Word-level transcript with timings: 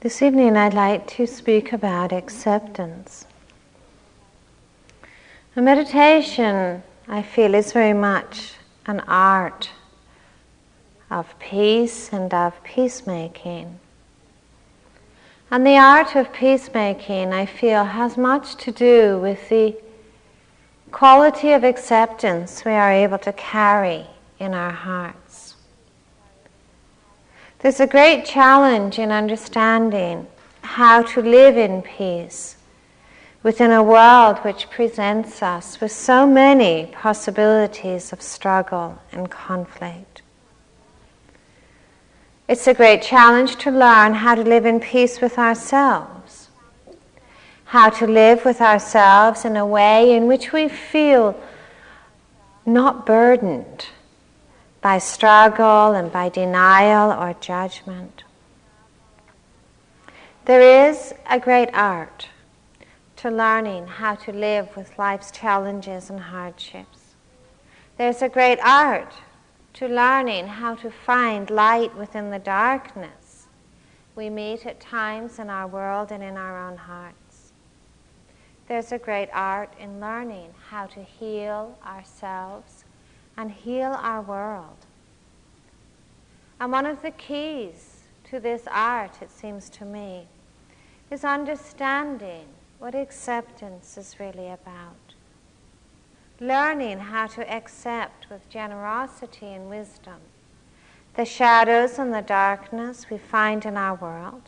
This 0.00 0.22
evening 0.22 0.56
I'd 0.56 0.74
like 0.74 1.08
to 1.16 1.26
speak 1.26 1.72
about 1.72 2.12
acceptance. 2.12 3.26
Meditation, 5.56 6.84
I 7.08 7.22
feel, 7.22 7.52
is 7.52 7.72
very 7.72 7.94
much 7.94 8.52
an 8.86 9.00
art 9.08 9.70
of 11.10 11.36
peace 11.40 12.12
and 12.12 12.32
of 12.32 12.62
peacemaking. 12.62 13.80
And 15.50 15.66
the 15.66 15.78
art 15.78 16.14
of 16.14 16.32
peacemaking, 16.32 17.32
I 17.32 17.44
feel, 17.44 17.82
has 17.82 18.16
much 18.16 18.54
to 18.58 18.70
do 18.70 19.18
with 19.18 19.48
the 19.48 19.76
quality 20.92 21.50
of 21.50 21.64
acceptance 21.64 22.64
we 22.64 22.70
are 22.70 22.92
able 22.92 23.18
to 23.18 23.32
carry 23.32 24.06
in 24.38 24.54
our 24.54 24.70
hearts. 24.70 25.27
There's 27.60 27.80
a 27.80 27.88
great 27.88 28.24
challenge 28.24 29.00
in 29.00 29.10
understanding 29.10 30.28
how 30.62 31.02
to 31.02 31.20
live 31.20 31.56
in 31.56 31.82
peace 31.82 32.56
within 33.42 33.72
a 33.72 33.82
world 33.82 34.38
which 34.38 34.70
presents 34.70 35.42
us 35.42 35.80
with 35.80 35.90
so 35.90 36.24
many 36.24 36.86
possibilities 36.92 38.12
of 38.12 38.22
struggle 38.22 39.00
and 39.10 39.28
conflict. 39.28 40.22
It's 42.46 42.68
a 42.68 42.74
great 42.74 43.02
challenge 43.02 43.56
to 43.56 43.72
learn 43.72 44.14
how 44.14 44.36
to 44.36 44.42
live 44.42 44.64
in 44.64 44.78
peace 44.78 45.20
with 45.20 45.36
ourselves, 45.36 46.50
how 47.64 47.90
to 47.90 48.06
live 48.06 48.44
with 48.44 48.60
ourselves 48.60 49.44
in 49.44 49.56
a 49.56 49.66
way 49.66 50.14
in 50.14 50.28
which 50.28 50.52
we 50.52 50.68
feel 50.68 51.34
not 52.64 53.04
burdened 53.04 53.86
by 54.80 54.98
struggle 54.98 55.92
and 55.92 56.12
by 56.12 56.28
denial 56.28 57.10
or 57.12 57.34
judgment. 57.40 58.24
There 60.44 60.90
is 60.90 61.12
a 61.28 61.38
great 61.38 61.68
art 61.74 62.28
to 63.16 63.30
learning 63.30 63.86
how 63.86 64.14
to 64.14 64.32
live 64.32 64.74
with 64.76 64.98
life's 64.98 65.30
challenges 65.30 66.08
and 66.08 66.20
hardships. 66.20 67.14
There's 67.96 68.22
a 68.22 68.28
great 68.28 68.60
art 68.60 69.12
to 69.74 69.88
learning 69.88 70.46
how 70.46 70.76
to 70.76 70.90
find 70.90 71.50
light 71.50 71.94
within 71.96 72.30
the 72.30 72.38
darkness 72.38 73.46
we 74.14 74.30
meet 74.30 74.66
at 74.66 74.80
times 74.80 75.38
in 75.38 75.50
our 75.50 75.66
world 75.66 76.10
and 76.10 76.22
in 76.22 76.36
our 76.36 76.68
own 76.68 76.76
hearts. 76.76 77.52
There's 78.66 78.90
a 78.90 78.98
great 78.98 79.28
art 79.32 79.72
in 79.78 80.00
learning 80.00 80.54
how 80.70 80.86
to 80.86 81.02
heal 81.02 81.78
ourselves 81.86 82.84
and 83.38 83.52
heal 83.52 83.96
our 84.02 84.20
world. 84.20 84.76
And 86.60 86.72
one 86.72 86.84
of 86.84 87.02
the 87.02 87.12
keys 87.12 88.00
to 88.24 88.40
this 88.40 88.64
art, 88.68 89.22
it 89.22 89.30
seems 89.30 89.70
to 89.70 89.84
me, 89.84 90.26
is 91.08 91.24
understanding 91.24 92.46
what 92.80 92.96
acceptance 92.96 93.96
is 93.96 94.16
really 94.18 94.48
about. 94.48 95.14
Learning 96.40 96.98
how 96.98 97.28
to 97.28 97.50
accept 97.50 98.28
with 98.28 98.48
generosity 98.50 99.46
and 99.46 99.70
wisdom 99.70 100.20
the 101.14 101.24
shadows 101.24 101.98
and 101.98 102.14
the 102.14 102.22
darkness 102.22 103.10
we 103.10 103.18
find 103.18 103.66
in 103.66 103.76
our 103.76 103.96
world, 103.96 104.42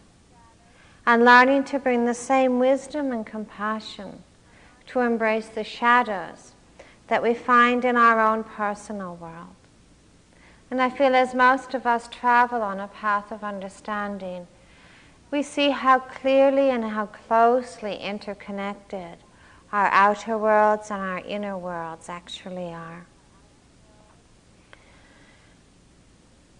and 1.05 1.25
learning 1.25 1.65
to 1.65 1.81
bring 1.81 2.05
the 2.05 2.15
same 2.15 2.61
wisdom 2.61 3.11
and 3.11 3.27
compassion 3.27 4.23
to 4.87 5.01
embrace 5.01 5.49
the 5.49 5.65
shadows 5.65 6.53
that 7.11 7.25
we 7.25 7.35
find 7.35 7.85
in 7.85 7.97
our 7.97 8.21
own 8.21 8.45
personal 8.45 9.17
world. 9.17 9.57
And 10.71 10.81
I 10.81 10.89
feel 10.89 11.17
as 11.17 11.35
most 11.35 11.75
of 11.75 11.85
us 11.85 12.07
travel 12.09 12.63
on 12.63 12.79
a 12.79 12.87
path 12.87 13.33
of 13.33 13.43
understanding, 13.43 14.47
we 15.33 15.43
see 15.43 15.71
how 15.71 15.99
clearly 15.99 16.71
and 16.71 16.85
how 16.85 17.07
closely 17.07 17.97
interconnected 17.97 19.19
our 19.73 19.89
outer 19.89 20.39
worlds 20.39 20.93
and 20.93 21.03
our 21.03 21.19
inner 21.19 21.59
worlds 21.59 22.09
actually 22.09 22.73
are. 22.73 23.07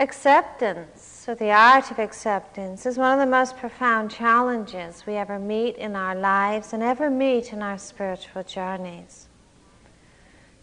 Acceptance, 0.01 1.01
so 1.01 1.33
the 1.33 1.53
art 1.53 1.93
of 1.93 2.01
acceptance, 2.01 2.87
is 2.87 2.99
one 2.99 3.13
of 3.13 3.25
the 3.25 3.31
most 3.31 3.57
profound 3.57 4.11
challenges 4.11 5.05
we 5.07 5.15
ever 5.15 5.39
meet 5.39 5.77
in 5.77 5.95
our 5.95 6.17
lives 6.17 6.73
and 6.73 6.83
ever 6.83 7.09
meet 7.09 7.53
in 7.53 7.63
our 7.63 7.79
spiritual 7.79 8.43
journeys. 8.43 9.29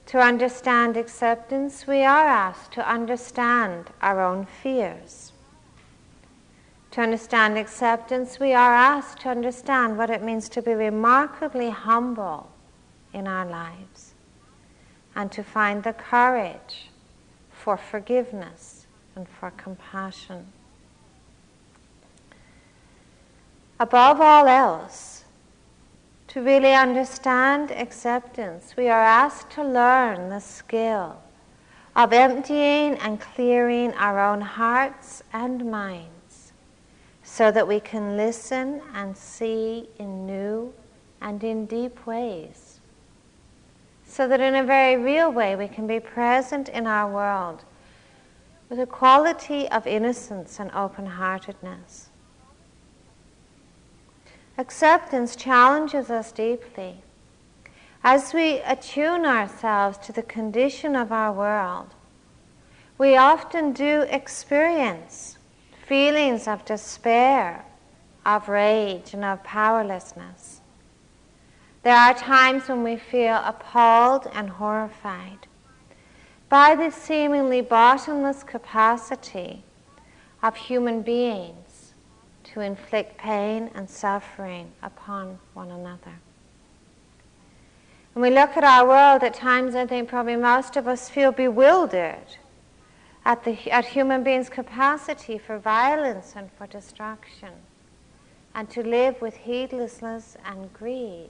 To 0.07 0.19
understand 0.19 0.95
acceptance, 0.95 1.85
we 1.85 2.03
are 2.03 2.27
asked 2.27 2.71
to 2.73 2.89
understand 2.89 3.89
our 4.01 4.21
own 4.21 4.45
fears. 4.45 5.33
To 6.91 7.01
understand 7.01 7.57
acceptance, 7.57 8.39
we 8.39 8.53
are 8.53 8.73
asked 8.73 9.19
to 9.21 9.29
understand 9.29 9.97
what 9.97 10.09
it 10.09 10.23
means 10.23 10.47
to 10.49 10.61
be 10.61 10.71
remarkably 10.73 11.71
humble 11.71 12.49
in 13.13 13.27
our 13.27 13.45
lives 13.45 14.13
and 15.13 15.29
to 15.33 15.43
find 15.43 15.83
the 15.83 15.91
courage 15.91 16.89
for 17.51 17.75
forgiveness 17.75 18.87
and 19.13 19.27
for 19.27 19.51
compassion. 19.51 20.45
Above 23.77 24.21
all 24.21 24.47
else, 24.47 25.16
to 26.27 26.41
really 26.41 26.73
understand 26.73 27.71
acceptance, 27.71 28.75
we 28.77 28.89
are 28.89 29.01
asked 29.01 29.49
to 29.51 29.63
learn 29.63 30.29
the 30.29 30.39
skill 30.39 31.17
of 31.95 32.13
emptying 32.13 32.95
and 32.95 33.19
clearing 33.19 33.93
our 33.93 34.19
own 34.19 34.41
hearts 34.41 35.23
and 35.33 35.69
minds 35.71 36.53
so 37.23 37.51
that 37.51 37.67
we 37.67 37.79
can 37.79 38.17
listen 38.17 38.81
and 38.93 39.17
see 39.17 39.89
in 39.99 40.25
new 40.25 40.73
and 41.21 41.43
in 41.43 41.65
deep 41.65 42.05
ways. 42.05 42.79
So 44.05 44.27
that 44.27 44.39
in 44.39 44.55
a 44.55 44.63
very 44.63 44.97
real 45.01 45.31
way 45.31 45.55
we 45.55 45.67
can 45.67 45.87
be 45.87 45.99
present 45.99 46.69
in 46.69 46.87
our 46.87 47.11
world 47.11 47.63
with 48.69 48.79
a 48.79 48.85
quality 48.85 49.67
of 49.69 49.87
innocence 49.87 50.59
and 50.59 50.71
open 50.71 51.05
heartedness. 51.05 52.06
Acceptance 54.59 55.35
challenges 55.35 56.09
us 56.09 56.31
deeply. 56.31 57.03
As 58.03 58.33
we 58.33 58.59
attune 58.61 59.23
ourselves 59.23 59.99
to 59.99 60.11
the 60.11 60.23
condition 60.23 60.95
of 60.95 61.11
our 61.11 61.31
world, 61.31 61.93
we 62.97 63.15
often 63.15 63.71
do 63.71 64.01
experience 64.09 65.37
feelings 65.85 66.47
of 66.47 66.65
despair, 66.65 67.65
of 68.25 68.49
rage, 68.49 69.13
and 69.13 69.23
of 69.23 69.43
powerlessness. 69.43 70.61
There 71.83 71.95
are 71.95 72.15
times 72.15 72.67
when 72.67 72.83
we 72.83 72.97
feel 72.97 73.39
appalled 73.45 74.27
and 74.33 74.49
horrified 74.49 75.45
by 76.49 76.73
the 76.73 76.89
seemingly 76.89 77.61
bottomless 77.61 78.41
capacity 78.41 79.63
of 80.41 80.55
human 80.55 81.03
beings 81.03 81.66
to 82.57 82.63
inflict 82.63 83.19
pain 83.19 83.69
and 83.75 83.87
suffering 83.87 84.71
upon 84.81 85.37
one 85.53 85.69
another. 85.69 86.15
When 88.13 88.23
we 88.23 88.31
look 88.31 88.57
at 88.57 88.63
our 88.63 88.87
world, 88.87 89.23
at 89.23 89.35
times 89.35 89.75
I 89.75 89.85
think 89.85 90.09
probably 90.09 90.37
most 90.37 90.75
of 90.75 90.87
us 90.87 91.07
feel 91.07 91.31
bewildered 91.31 92.37
at, 93.23 93.43
the, 93.43 93.69
at 93.69 93.85
human 93.85 94.23
beings' 94.23 94.49
capacity 94.49 95.37
for 95.37 95.59
violence 95.59 96.33
and 96.35 96.49
for 96.57 96.65
destruction, 96.65 97.53
and 98.55 98.67
to 98.71 98.81
live 98.81 99.21
with 99.21 99.35
heedlessness 99.35 100.35
and 100.43 100.73
greed 100.73 101.29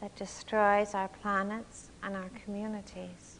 that 0.00 0.16
destroys 0.16 0.94
our 0.94 1.06
planets 1.22 1.90
and 2.02 2.16
our 2.16 2.30
communities. 2.44 3.38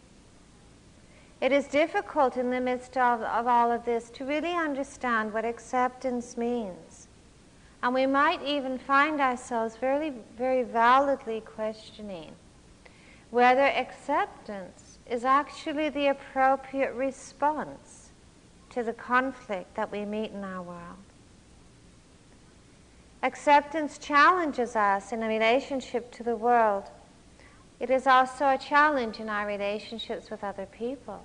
It 1.44 1.52
is 1.52 1.66
difficult 1.66 2.38
in 2.38 2.48
the 2.48 2.58
midst 2.58 2.96
of, 2.96 3.20
of 3.20 3.46
all 3.46 3.70
of 3.70 3.84
this 3.84 4.08
to 4.12 4.24
really 4.24 4.54
understand 4.54 5.30
what 5.30 5.44
acceptance 5.44 6.38
means. 6.38 7.06
And 7.82 7.92
we 7.92 8.06
might 8.06 8.42
even 8.42 8.78
find 8.78 9.20
ourselves 9.20 9.76
very, 9.76 10.14
very 10.38 10.62
validly 10.62 11.42
questioning 11.42 12.32
whether 13.30 13.60
acceptance 13.60 14.98
is 15.06 15.26
actually 15.26 15.90
the 15.90 16.06
appropriate 16.06 16.94
response 16.94 18.08
to 18.70 18.82
the 18.82 18.94
conflict 18.94 19.74
that 19.74 19.92
we 19.92 20.06
meet 20.06 20.30
in 20.30 20.44
our 20.44 20.62
world. 20.62 21.04
Acceptance 23.22 23.98
challenges 23.98 24.76
us 24.76 25.12
in 25.12 25.22
a 25.22 25.28
relationship 25.28 26.10
to 26.12 26.22
the 26.22 26.36
world. 26.36 26.84
It 27.80 27.90
is 27.90 28.06
also 28.06 28.48
a 28.48 28.56
challenge 28.56 29.20
in 29.20 29.28
our 29.28 29.46
relationships 29.46 30.30
with 30.30 30.42
other 30.42 30.64
people. 30.64 31.20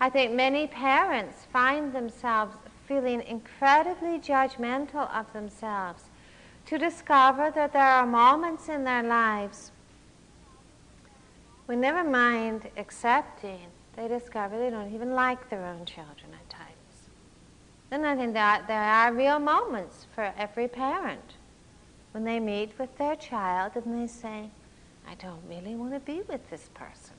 I 0.00 0.08
think 0.08 0.32
many 0.32 0.66
parents 0.66 1.46
find 1.52 1.92
themselves 1.92 2.56
feeling 2.86 3.22
incredibly 3.22 4.18
judgmental 4.18 5.14
of 5.14 5.30
themselves 5.32 6.04
to 6.66 6.78
discover 6.78 7.50
that 7.50 7.72
there 7.72 7.82
are 7.82 8.06
moments 8.06 8.68
in 8.68 8.84
their 8.84 9.02
lives 9.02 9.72
when, 11.66 11.80
never 11.80 12.02
mind 12.02 12.68
accepting, 12.76 13.66
they 13.94 14.08
discover 14.08 14.58
they 14.58 14.70
don't 14.70 14.92
even 14.92 15.14
like 15.14 15.50
their 15.50 15.64
own 15.64 15.84
children 15.84 16.32
at 16.32 16.50
times. 16.50 17.10
then 17.90 18.04
I 18.04 18.16
think 18.16 18.32
that 18.32 18.66
there 18.66 18.82
are 18.82 19.12
real 19.12 19.38
moments 19.38 20.06
for 20.14 20.32
every 20.36 20.66
parent 20.66 21.34
when 22.12 22.24
they 22.24 22.40
meet 22.40 22.76
with 22.78 22.96
their 22.98 23.14
child 23.14 23.72
and 23.76 24.02
they 24.02 24.08
say, 24.08 24.50
I 25.06 25.14
don't 25.14 25.42
really 25.48 25.76
want 25.76 25.92
to 25.92 26.00
be 26.00 26.22
with 26.28 26.50
this 26.50 26.70
person. 26.74 27.09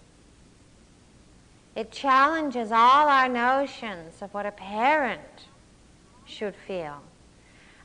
It 1.76 1.92
challenges 1.92 2.72
all 2.72 3.08
our 3.08 3.30
notions 3.30 4.22
of 4.22 4.34
what 4.34 4.46
a 4.46 4.52
parent 4.52 5.48
should 6.26 6.56
feel, 6.56 7.02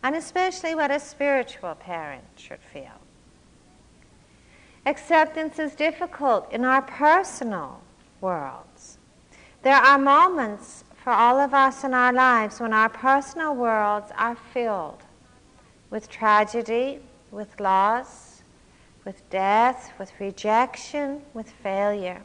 and 0.03 0.15
especially 0.17 0.75
what 0.75 0.91
a 0.91 0.99
spiritual 0.99 1.75
parent 1.75 2.25
should 2.37 2.61
feel. 2.73 3.01
Acceptance 4.87 5.59
is 5.59 5.75
difficult 5.75 6.51
in 6.53 6.65
our 6.65 6.83
personal 6.83 7.81
worlds. 8.21 8.99
There 9.63 9.75
are 9.75 9.99
moments 9.99 10.85
for 11.03 11.13
all 11.13 11.39
of 11.39 11.55
us 11.55 11.85
in 11.85 11.95
our 11.95 12.13
lives 12.13 12.61
when 12.61 12.73
our 12.73 12.89
personal 12.89 13.55
worlds 13.55 14.11
are 14.17 14.37
filled 14.53 15.03
with 15.91 16.09
tragedy, 16.09 17.01
with 17.31 17.61
loss, 17.61 18.43
with 19.05 19.29
death, 19.31 19.93
with 19.99 20.13
rejection, 20.19 21.23
with 21.35 21.51
failure. 21.51 22.23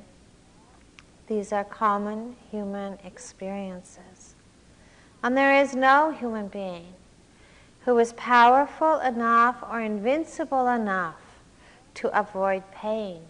These 1.31 1.53
are 1.53 1.63
common 1.63 2.35
human 2.51 2.97
experiences. 3.05 4.35
And 5.23 5.37
there 5.37 5.55
is 5.55 5.73
no 5.73 6.11
human 6.11 6.49
being 6.49 6.91
who 7.85 7.97
is 7.99 8.11
powerful 8.17 8.99
enough 8.99 9.63
or 9.71 9.79
invincible 9.79 10.67
enough 10.67 11.21
to 11.93 12.19
avoid 12.19 12.69
pain. 12.73 13.21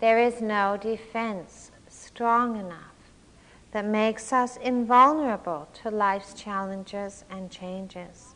There 0.00 0.18
is 0.18 0.42
no 0.42 0.76
defense 0.76 1.70
strong 1.88 2.60
enough 2.60 2.92
that 3.72 3.86
makes 3.86 4.30
us 4.30 4.58
invulnerable 4.58 5.68
to 5.80 5.90
life's 5.90 6.34
challenges 6.34 7.24
and 7.30 7.50
changes. 7.50 8.34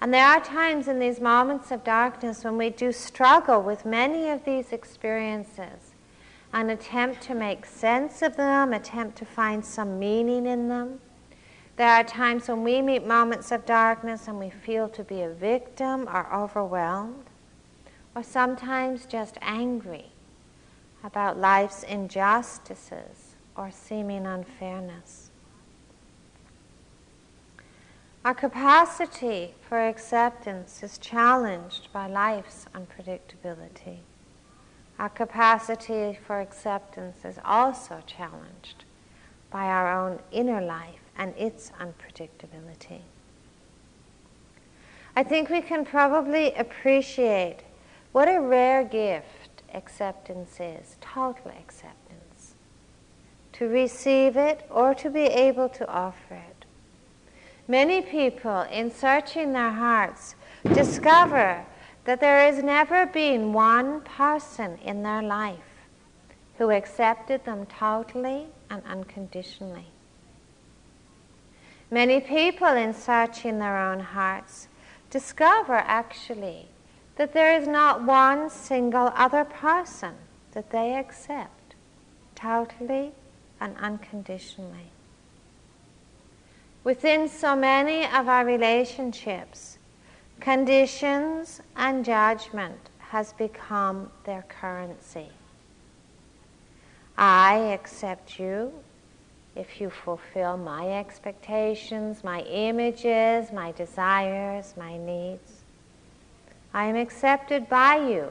And 0.00 0.14
there 0.14 0.24
are 0.24 0.40
times 0.40 0.88
in 0.88 0.98
these 0.98 1.20
moments 1.20 1.70
of 1.72 1.84
darkness 1.84 2.42
when 2.42 2.56
we 2.56 2.70
do 2.70 2.90
struggle 2.90 3.60
with 3.60 3.84
many 3.84 4.30
of 4.30 4.46
these 4.46 4.72
experiences 4.72 5.89
and 6.52 6.70
attempt 6.70 7.20
to 7.22 7.34
make 7.34 7.64
sense 7.64 8.22
of 8.22 8.36
them, 8.36 8.72
attempt 8.72 9.16
to 9.18 9.24
find 9.24 9.64
some 9.64 9.98
meaning 9.98 10.46
in 10.46 10.68
them. 10.68 11.00
There 11.76 11.88
are 11.88 12.04
times 12.04 12.48
when 12.48 12.62
we 12.62 12.82
meet 12.82 13.06
moments 13.06 13.52
of 13.52 13.64
darkness 13.64 14.28
and 14.28 14.38
we 14.38 14.50
feel 14.50 14.88
to 14.90 15.04
be 15.04 15.22
a 15.22 15.30
victim 15.30 16.08
or 16.08 16.32
overwhelmed, 16.34 17.24
or 18.14 18.22
sometimes 18.22 19.06
just 19.06 19.38
angry 19.40 20.06
about 21.02 21.38
life's 21.38 21.82
injustices 21.84 23.36
or 23.56 23.70
seeming 23.70 24.26
unfairness. 24.26 25.30
Our 28.22 28.34
capacity 28.34 29.54
for 29.66 29.78
acceptance 29.88 30.82
is 30.82 30.98
challenged 30.98 31.90
by 31.90 32.06
life's 32.06 32.66
unpredictability. 32.74 34.00
Our 35.00 35.08
capacity 35.08 36.18
for 36.26 36.42
acceptance 36.42 37.24
is 37.24 37.38
also 37.42 38.02
challenged 38.06 38.84
by 39.50 39.64
our 39.64 39.90
own 39.90 40.18
inner 40.30 40.60
life 40.60 41.00
and 41.16 41.34
its 41.38 41.72
unpredictability. 41.80 43.00
I 45.16 45.22
think 45.22 45.48
we 45.48 45.62
can 45.62 45.86
probably 45.86 46.52
appreciate 46.52 47.60
what 48.12 48.28
a 48.28 48.42
rare 48.42 48.84
gift 48.84 49.62
acceptance 49.72 50.60
is, 50.60 50.98
total 51.00 51.50
acceptance. 51.58 52.56
To 53.54 53.68
receive 53.68 54.36
it 54.36 54.66
or 54.68 54.94
to 54.96 55.08
be 55.08 55.22
able 55.22 55.70
to 55.70 55.88
offer 55.88 56.34
it. 56.34 56.66
Many 57.66 58.02
people, 58.02 58.66
in 58.70 58.90
searching 58.90 59.54
their 59.54 59.72
hearts, 59.72 60.34
discover 60.74 61.64
that 62.04 62.20
there 62.20 62.40
has 62.40 62.62
never 62.62 63.06
been 63.06 63.52
one 63.52 64.00
person 64.00 64.78
in 64.84 65.02
their 65.02 65.22
life 65.22 65.58
who 66.58 66.70
accepted 66.70 67.44
them 67.44 67.66
totally 67.66 68.46
and 68.68 68.82
unconditionally. 68.84 69.86
Many 71.90 72.20
people, 72.20 72.68
in 72.68 72.94
searching 72.94 73.58
their 73.58 73.76
own 73.76 74.00
hearts, 74.00 74.68
discover 75.10 75.74
actually 75.74 76.68
that 77.16 77.32
there 77.32 77.54
is 77.58 77.66
not 77.66 78.04
one 78.04 78.48
single 78.48 79.12
other 79.14 79.44
person 79.44 80.14
that 80.52 80.70
they 80.70 80.94
accept 80.94 81.74
totally 82.34 83.12
and 83.60 83.76
unconditionally. 83.78 84.90
Within 86.82 87.28
so 87.28 87.54
many 87.54 88.04
of 88.04 88.28
our 88.28 88.44
relationships, 88.44 89.69
Conditions 90.40 91.60
and 91.76 92.02
judgment 92.02 92.88
has 92.98 93.34
become 93.34 94.10
their 94.24 94.42
currency. 94.48 95.28
I 97.18 97.56
accept 97.74 98.38
you 98.38 98.72
if 99.54 99.82
you 99.82 99.90
fulfill 99.90 100.56
my 100.56 100.98
expectations, 100.98 102.24
my 102.24 102.40
images, 102.40 103.52
my 103.52 103.72
desires, 103.72 104.72
my 104.78 104.96
needs. 104.96 105.64
I 106.72 106.86
am 106.86 106.96
accepted 106.96 107.68
by 107.68 107.96
you 107.96 108.30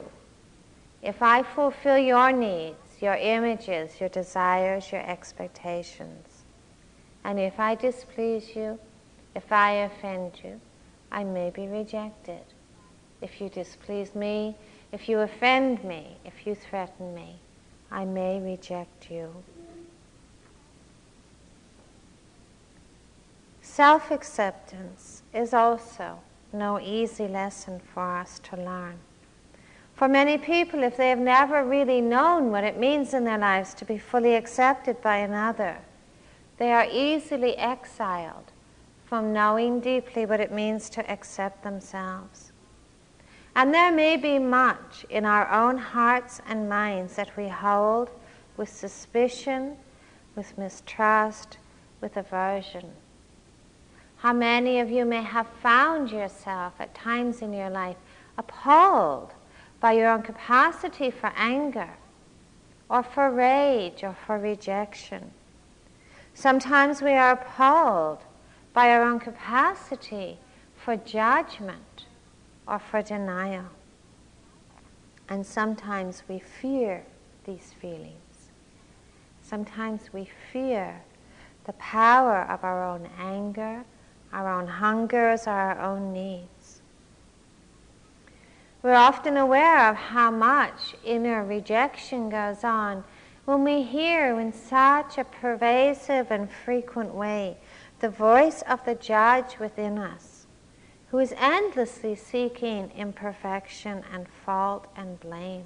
if 1.02 1.22
I 1.22 1.44
fulfill 1.44 1.98
your 1.98 2.32
needs, 2.32 3.00
your 3.00 3.14
images, 3.14 4.00
your 4.00 4.08
desires, 4.08 4.90
your 4.90 5.02
expectations. 5.08 6.42
And 7.22 7.38
if 7.38 7.60
I 7.60 7.76
displease 7.76 8.56
you, 8.56 8.80
if 9.36 9.52
I 9.52 9.72
offend 9.72 10.40
you, 10.42 10.60
I 11.12 11.24
may 11.24 11.50
be 11.50 11.66
rejected. 11.66 12.42
If 13.20 13.40
you 13.40 13.48
displease 13.48 14.14
me, 14.14 14.56
if 14.92 15.08
you 15.08 15.20
offend 15.20 15.84
me, 15.84 16.16
if 16.24 16.46
you 16.46 16.54
threaten 16.54 17.14
me, 17.14 17.40
I 17.90 18.04
may 18.04 18.40
reject 18.40 19.10
you. 19.10 19.34
Self 23.60 24.10
acceptance 24.10 25.22
is 25.32 25.54
also 25.54 26.20
no 26.52 26.80
easy 26.80 27.28
lesson 27.28 27.80
for 27.94 28.02
us 28.18 28.40
to 28.40 28.56
learn. 28.56 28.98
For 29.94 30.08
many 30.08 30.38
people, 30.38 30.82
if 30.82 30.96
they 30.96 31.10
have 31.10 31.18
never 31.18 31.64
really 31.64 32.00
known 32.00 32.50
what 32.50 32.64
it 32.64 32.78
means 32.78 33.12
in 33.12 33.24
their 33.24 33.38
lives 33.38 33.74
to 33.74 33.84
be 33.84 33.98
fully 33.98 34.34
accepted 34.34 35.02
by 35.02 35.18
another, 35.18 35.78
they 36.56 36.72
are 36.72 36.86
easily 36.90 37.56
exiled 37.56 38.52
from 39.10 39.32
knowing 39.32 39.80
deeply 39.80 40.24
what 40.24 40.38
it 40.38 40.52
means 40.52 40.88
to 40.88 41.10
accept 41.10 41.64
themselves. 41.64 42.52
And 43.56 43.74
there 43.74 43.90
may 43.90 44.16
be 44.16 44.38
much 44.38 45.04
in 45.10 45.24
our 45.24 45.50
own 45.50 45.76
hearts 45.78 46.40
and 46.46 46.68
minds 46.68 47.16
that 47.16 47.36
we 47.36 47.48
hold 47.48 48.08
with 48.56 48.68
suspicion, 48.68 49.74
with 50.36 50.56
mistrust, 50.56 51.58
with 52.00 52.16
aversion. 52.16 52.88
How 54.18 54.32
many 54.32 54.78
of 54.78 54.92
you 54.92 55.04
may 55.04 55.22
have 55.22 55.48
found 55.60 56.12
yourself 56.12 56.74
at 56.78 56.94
times 56.94 57.42
in 57.42 57.52
your 57.52 57.68
life 57.68 57.96
appalled 58.38 59.32
by 59.80 59.90
your 59.90 60.08
own 60.08 60.22
capacity 60.22 61.10
for 61.10 61.32
anger, 61.34 61.90
or 62.88 63.02
for 63.02 63.28
rage, 63.28 64.04
or 64.04 64.14
for 64.24 64.38
rejection? 64.38 65.32
Sometimes 66.32 67.02
we 67.02 67.10
are 67.10 67.32
appalled 67.32 68.20
by 68.72 68.90
our 68.90 69.02
own 69.02 69.18
capacity 69.18 70.38
for 70.76 70.96
judgment 70.96 72.06
or 72.66 72.78
for 72.78 73.02
denial. 73.02 73.66
And 75.28 75.44
sometimes 75.44 76.22
we 76.28 76.38
fear 76.38 77.04
these 77.44 77.74
feelings. 77.80 78.50
Sometimes 79.42 80.12
we 80.12 80.28
fear 80.52 81.02
the 81.64 81.72
power 81.74 82.42
of 82.42 82.64
our 82.64 82.84
own 82.84 83.08
anger, 83.18 83.84
our 84.32 84.48
own 84.48 84.66
hungers, 84.66 85.46
our 85.46 85.80
own 85.80 86.12
needs. 86.12 86.82
We're 88.82 88.94
often 88.94 89.36
aware 89.36 89.90
of 89.90 89.96
how 89.96 90.30
much 90.30 90.94
inner 91.04 91.44
rejection 91.44 92.30
goes 92.30 92.64
on 92.64 93.04
when 93.44 93.64
we 93.64 93.82
hear 93.82 94.38
in 94.38 94.52
such 94.52 95.18
a 95.18 95.24
pervasive 95.24 96.30
and 96.30 96.50
frequent 96.50 97.14
way 97.14 97.56
the 98.00 98.08
voice 98.08 98.62
of 98.62 98.84
the 98.84 98.94
judge 98.94 99.58
within 99.58 99.98
us, 99.98 100.46
who 101.10 101.18
is 101.18 101.34
endlessly 101.36 102.14
seeking 102.14 102.90
imperfection 102.96 104.02
and 104.12 104.26
fault 104.44 104.86
and 104.96 105.20
blame. 105.20 105.64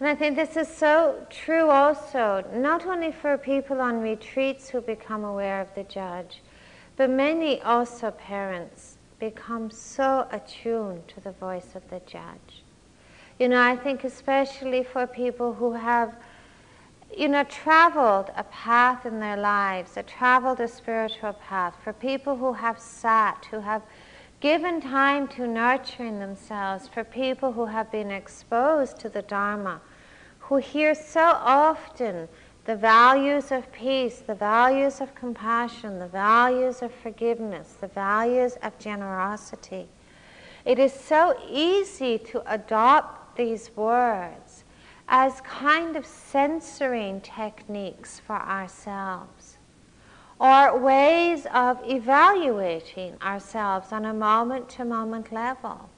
And 0.00 0.08
I 0.08 0.14
think 0.14 0.36
this 0.36 0.56
is 0.56 0.68
so 0.68 1.26
true 1.30 1.70
also, 1.70 2.44
not 2.52 2.86
only 2.86 3.12
for 3.12 3.38
people 3.38 3.80
on 3.80 4.00
retreats 4.00 4.68
who 4.68 4.80
become 4.80 5.24
aware 5.24 5.60
of 5.60 5.74
the 5.74 5.84
judge, 5.84 6.42
but 6.96 7.08
many 7.08 7.62
also 7.62 8.10
parents 8.10 8.98
become 9.18 9.70
so 9.70 10.26
attuned 10.30 11.08
to 11.08 11.20
the 11.20 11.32
voice 11.32 11.74
of 11.74 11.88
the 11.88 12.00
judge. 12.00 12.64
You 13.38 13.48
know, 13.48 13.60
I 13.60 13.76
think 13.76 14.04
especially 14.04 14.82
for 14.82 15.06
people 15.06 15.54
who 15.54 15.72
have 15.72 16.14
you 17.14 17.28
know, 17.28 17.44
traveled 17.44 18.30
a 18.36 18.44
path 18.44 19.06
in 19.06 19.20
their 19.20 19.36
lives, 19.36 19.92
that 19.94 20.06
traveled 20.06 20.60
a 20.60 20.68
spiritual 20.68 21.32
path, 21.34 21.74
for 21.82 21.92
people 21.92 22.36
who 22.36 22.52
have 22.52 22.78
sat, 22.78 23.46
who 23.50 23.60
have 23.60 23.82
given 24.40 24.80
time 24.80 25.26
to 25.28 25.46
nurturing 25.46 26.18
themselves, 26.18 26.88
for 26.88 27.04
people 27.04 27.52
who 27.52 27.66
have 27.66 27.90
been 27.90 28.10
exposed 28.10 28.98
to 29.00 29.08
the 29.08 29.22
Dharma, 29.22 29.80
who 30.40 30.56
hear 30.56 30.94
so 30.94 31.22
often 31.22 32.28
the 32.66 32.76
values 32.76 33.52
of 33.52 33.70
peace, 33.72 34.18
the 34.18 34.34
values 34.34 35.00
of 35.00 35.14
compassion, 35.14 35.98
the 35.98 36.08
values 36.08 36.82
of 36.82 36.92
forgiveness, 36.92 37.74
the 37.80 37.86
values 37.86 38.56
of 38.62 38.76
generosity. 38.78 39.88
It 40.64 40.80
is 40.80 40.92
so 40.92 41.38
easy 41.48 42.18
to 42.18 42.42
adopt 42.52 43.36
these 43.36 43.70
words 43.76 44.45
as 45.08 45.40
kind 45.42 45.96
of 45.96 46.04
censoring 46.04 47.20
techniques 47.20 48.18
for 48.18 48.36
ourselves 48.36 49.56
or 50.38 50.78
ways 50.78 51.46
of 51.54 51.78
evaluating 51.84 53.16
ourselves 53.22 53.92
on 53.92 54.04
a 54.04 54.12
moment 54.12 54.68
to 54.68 54.84
moment 54.84 55.32
level. 55.32 55.88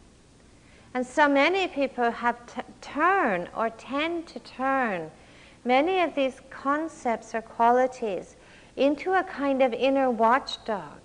And 0.95 1.07
so 1.07 1.29
many 1.29 1.67
people 1.67 2.11
have 2.11 2.37
t- 2.47 2.63
turned 2.81 3.49
or 3.57 3.71
tend 3.71 4.27
to 4.29 4.39
turn 4.39 5.11
many 5.65 6.01
of 6.01 6.15
these 6.15 6.41
concepts 6.51 7.35
or 7.35 7.43
qualities 7.43 8.37
into 8.77 9.13
a 9.13 9.25
kind 9.25 9.61
of 9.61 9.73
inner 9.73 10.11
watchdog 10.11 11.01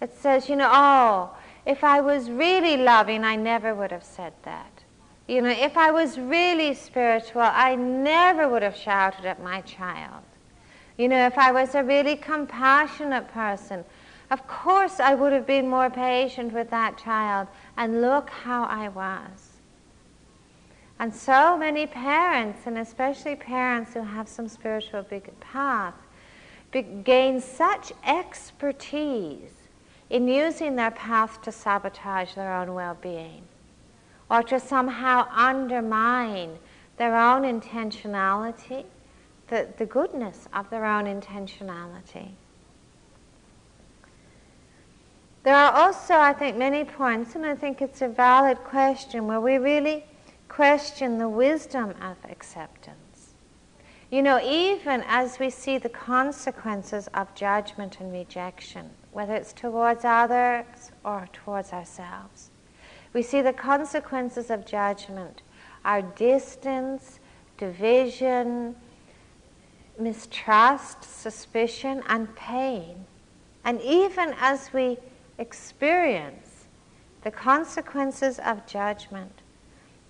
that 0.00 0.16
says, 0.16 0.48
you 0.48 0.56
know, 0.56 0.70
oh, 0.72 1.36
if 1.64 1.84
I 1.84 2.00
was 2.00 2.30
really 2.30 2.76
loving, 2.76 3.22
I 3.22 3.36
never 3.36 3.74
would 3.74 3.92
have 3.92 4.04
said 4.04 4.32
that. 4.42 4.82
You 5.30 5.42
know, 5.42 5.50
if 5.50 5.76
I 5.76 5.92
was 5.92 6.18
really 6.18 6.74
spiritual, 6.74 7.42
I 7.42 7.76
never 7.76 8.48
would 8.48 8.64
have 8.64 8.74
shouted 8.74 9.24
at 9.24 9.40
my 9.40 9.60
child. 9.60 10.24
You 10.98 11.06
know, 11.06 11.24
if 11.24 11.38
I 11.38 11.52
was 11.52 11.76
a 11.76 11.84
really 11.84 12.16
compassionate 12.16 13.28
person, 13.28 13.84
of 14.32 14.44
course 14.48 14.98
I 14.98 15.14
would 15.14 15.32
have 15.32 15.46
been 15.46 15.68
more 15.68 15.88
patient 15.88 16.52
with 16.52 16.68
that 16.70 16.98
child. 16.98 17.46
And 17.76 18.02
look 18.02 18.28
how 18.28 18.64
I 18.64 18.88
was. 18.88 19.50
And 20.98 21.14
so 21.14 21.56
many 21.56 21.86
parents, 21.86 22.62
and 22.66 22.76
especially 22.76 23.36
parents 23.36 23.94
who 23.94 24.02
have 24.02 24.28
some 24.28 24.48
spiritual 24.48 25.02
big 25.04 25.30
path, 25.38 25.94
gain 27.04 27.40
such 27.40 27.92
expertise 28.04 29.52
in 30.10 30.26
using 30.26 30.74
their 30.74 30.90
path 30.90 31.40
to 31.42 31.52
sabotage 31.52 32.34
their 32.34 32.52
own 32.52 32.74
well 32.74 32.98
being 33.00 33.44
or 34.30 34.42
to 34.44 34.60
somehow 34.60 35.26
undermine 35.32 36.58
their 36.96 37.16
own 37.16 37.42
intentionality, 37.42 38.84
the, 39.48 39.66
the 39.78 39.86
goodness 39.86 40.48
of 40.52 40.70
their 40.70 40.84
own 40.84 41.06
intentionality. 41.06 42.28
There 45.42 45.56
are 45.56 45.72
also, 45.72 46.14
I 46.14 46.34
think, 46.34 46.56
many 46.56 46.84
points, 46.84 47.34
and 47.34 47.46
I 47.46 47.54
think 47.54 47.80
it's 47.80 48.02
a 48.02 48.08
valid 48.08 48.58
question, 48.58 49.26
where 49.26 49.40
we 49.40 49.56
really 49.56 50.04
question 50.48 51.18
the 51.18 51.28
wisdom 51.28 51.94
of 52.02 52.16
acceptance. 52.30 53.34
You 54.10 54.22
know, 54.22 54.40
even 54.42 55.02
as 55.06 55.38
we 55.38 55.50
see 55.50 55.78
the 55.78 55.88
consequences 55.88 57.08
of 57.14 57.34
judgment 57.34 58.00
and 58.00 58.12
rejection, 58.12 58.90
whether 59.12 59.34
it's 59.34 59.52
towards 59.52 60.04
others 60.04 60.90
or 61.04 61.28
towards 61.32 61.72
ourselves, 61.72 62.50
we 63.12 63.22
see 63.22 63.42
the 63.42 63.52
consequences 63.52 64.50
of 64.50 64.66
judgment 64.66 65.42
our 65.82 66.02
distance, 66.02 67.20
division, 67.56 68.76
mistrust, 69.98 71.02
suspicion, 71.04 72.02
and 72.06 72.34
pain. 72.36 73.06
And 73.64 73.80
even 73.80 74.34
as 74.38 74.72
we 74.74 74.98
experience 75.38 76.66
the 77.22 77.30
consequences 77.30 78.38
of 78.40 78.66
judgment, 78.66 79.32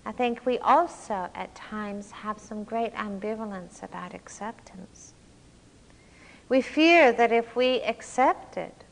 I 0.05 0.11
think 0.11 0.45
we 0.45 0.57
also 0.59 1.29
at 1.35 1.53
times 1.55 2.11
have 2.11 2.39
some 2.39 2.63
great 2.63 2.93
ambivalence 2.95 3.83
about 3.83 4.13
acceptance. 4.13 5.13
We 6.49 6.61
fear 6.61 7.13
that 7.13 7.31
if 7.31 7.55
we 7.55 7.81
accept 7.83 8.57
it, 8.57 8.83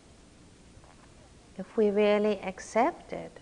if 1.57 1.75
we 1.75 1.89
really 1.89 2.39
accept 2.41 3.11
it, 3.11 3.39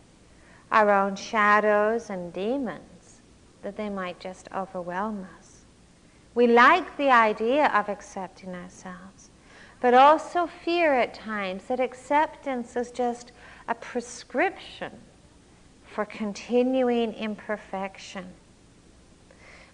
our 0.71 0.91
own 0.91 1.15
shadows 1.15 2.09
and 2.09 2.33
demons, 2.33 3.21
that 3.62 3.77
they 3.77 3.89
might 3.89 4.19
just 4.19 4.47
overwhelm 4.55 5.27
us. 5.38 5.65
We 6.36 6.47
like 6.47 6.97
the 6.97 7.09
idea 7.09 7.67
of 7.74 7.89
accepting 7.89 8.53
ourselves, 8.53 9.29
but 9.79 9.93
also 9.93 10.47
fear 10.47 10.93
at 10.93 11.13
times 11.13 11.63
that 11.65 11.79
acceptance 11.79 12.75
is 12.75 12.91
just 12.91 13.31
a 13.67 13.75
prescription 13.75 14.91
for 15.86 16.05
continuing 16.05 17.13
imperfection. 17.13 18.25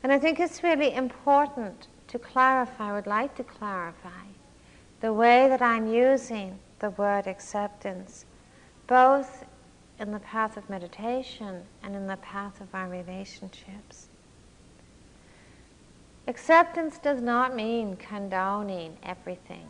And 0.03 0.11
I 0.11 0.19
think 0.19 0.39
it's 0.39 0.63
really 0.63 0.93
important 0.93 1.87
to 2.07 2.19
clarify, 2.19 2.89
I 2.89 2.93
would 2.93 3.07
like 3.07 3.35
to 3.35 3.43
clarify, 3.43 4.27
the 5.01 5.13
way 5.13 5.47
that 5.49 5.61
I'm 5.61 5.87
using 5.87 6.59
the 6.79 6.91
word 6.91 7.27
acceptance, 7.27 8.25
both 8.87 9.45
in 9.99 10.11
the 10.11 10.19
path 10.19 10.57
of 10.57 10.69
meditation 10.69 11.63
and 11.83 11.95
in 11.95 12.07
the 12.07 12.17
path 12.17 12.59
of 12.61 12.73
our 12.73 12.89
relationships. 12.89 14.07
Acceptance 16.27 16.97
does 16.97 17.21
not 17.21 17.55
mean 17.55 17.97
condoning 17.97 18.97
everything. 19.03 19.67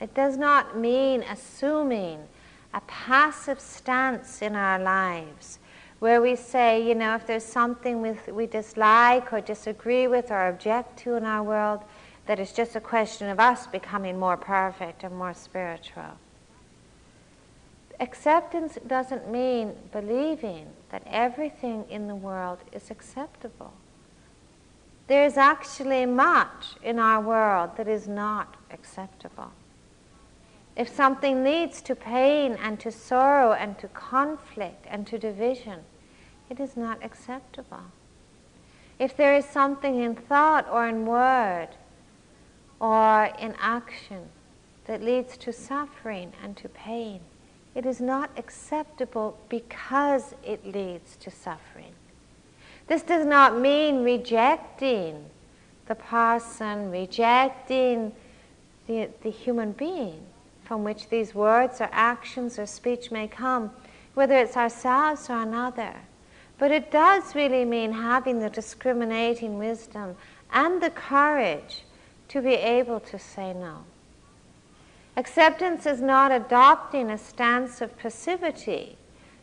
It 0.00 0.14
does 0.14 0.36
not 0.36 0.76
mean 0.76 1.22
assuming 1.22 2.20
a 2.74 2.80
passive 2.82 3.60
stance 3.60 4.40
in 4.42 4.56
our 4.56 4.78
lives 4.78 5.58
where 5.98 6.20
we 6.20 6.34
say, 6.34 6.84
you 6.84 6.94
know, 6.94 7.14
if 7.14 7.26
there's 7.26 7.44
something 7.44 8.02
with, 8.02 8.26
we 8.28 8.46
dislike 8.46 9.32
or 9.32 9.40
disagree 9.40 10.08
with 10.08 10.30
or 10.32 10.48
object 10.48 10.98
to 10.98 11.14
in 11.14 11.24
our 11.24 11.44
world, 11.44 11.80
that 12.26 12.40
it's 12.40 12.52
just 12.52 12.74
a 12.74 12.80
question 12.80 13.28
of 13.28 13.38
us 13.38 13.66
becoming 13.66 14.18
more 14.18 14.36
perfect 14.36 15.04
and 15.04 15.14
more 15.14 15.34
spiritual. 15.34 16.18
Acceptance 18.02 18.78
doesn't 18.84 19.30
mean 19.30 19.74
believing 19.92 20.66
that 20.90 21.04
everything 21.06 21.84
in 21.88 22.08
the 22.08 22.16
world 22.16 22.58
is 22.72 22.90
acceptable. 22.90 23.72
There 25.06 25.24
is 25.24 25.36
actually 25.36 26.04
much 26.06 26.74
in 26.82 26.98
our 26.98 27.20
world 27.20 27.76
that 27.76 27.86
is 27.86 28.08
not 28.08 28.56
acceptable. 28.72 29.52
If 30.74 30.88
something 30.88 31.44
leads 31.44 31.80
to 31.82 31.94
pain 31.94 32.58
and 32.60 32.80
to 32.80 32.90
sorrow 32.90 33.52
and 33.52 33.78
to 33.78 33.86
conflict 33.86 34.84
and 34.90 35.06
to 35.06 35.16
division, 35.16 35.84
it 36.50 36.58
is 36.58 36.76
not 36.76 36.98
acceptable. 37.04 37.84
If 38.98 39.16
there 39.16 39.36
is 39.36 39.44
something 39.44 40.02
in 40.02 40.16
thought 40.16 40.66
or 40.68 40.88
in 40.88 41.06
word 41.06 41.68
or 42.80 43.26
in 43.38 43.54
action 43.60 44.30
that 44.86 45.04
leads 45.04 45.36
to 45.36 45.52
suffering 45.52 46.32
and 46.42 46.56
to 46.56 46.68
pain, 46.68 47.20
it 47.74 47.86
is 47.86 48.00
not 48.00 48.30
acceptable 48.36 49.38
because 49.48 50.34
it 50.44 50.66
leads 50.66 51.16
to 51.16 51.30
suffering. 51.30 51.92
This 52.86 53.02
does 53.02 53.24
not 53.24 53.58
mean 53.58 54.04
rejecting 54.04 55.24
the 55.86 55.94
person, 55.94 56.90
rejecting 56.90 58.12
the, 58.86 59.08
the 59.22 59.30
human 59.30 59.72
being 59.72 60.22
from 60.64 60.84
which 60.84 61.08
these 61.08 61.34
words 61.34 61.80
or 61.80 61.88
actions 61.92 62.58
or 62.58 62.66
speech 62.66 63.10
may 63.10 63.28
come, 63.28 63.70
whether 64.14 64.36
it's 64.36 64.56
ourselves 64.56 65.28
or 65.30 65.40
another. 65.42 65.94
But 66.58 66.70
it 66.70 66.90
does 66.90 67.34
really 67.34 67.64
mean 67.64 67.92
having 67.92 68.38
the 68.38 68.50
discriminating 68.50 69.58
wisdom 69.58 70.16
and 70.52 70.82
the 70.82 70.90
courage 70.90 71.84
to 72.28 72.40
be 72.40 72.54
able 72.54 73.00
to 73.00 73.18
say 73.18 73.52
no. 73.52 73.84
Acceptance 75.16 75.84
is 75.84 76.00
not 76.00 76.32
adopting 76.32 77.10
a 77.10 77.18
stance 77.18 77.82
of 77.82 77.96
passivity. 77.98 78.96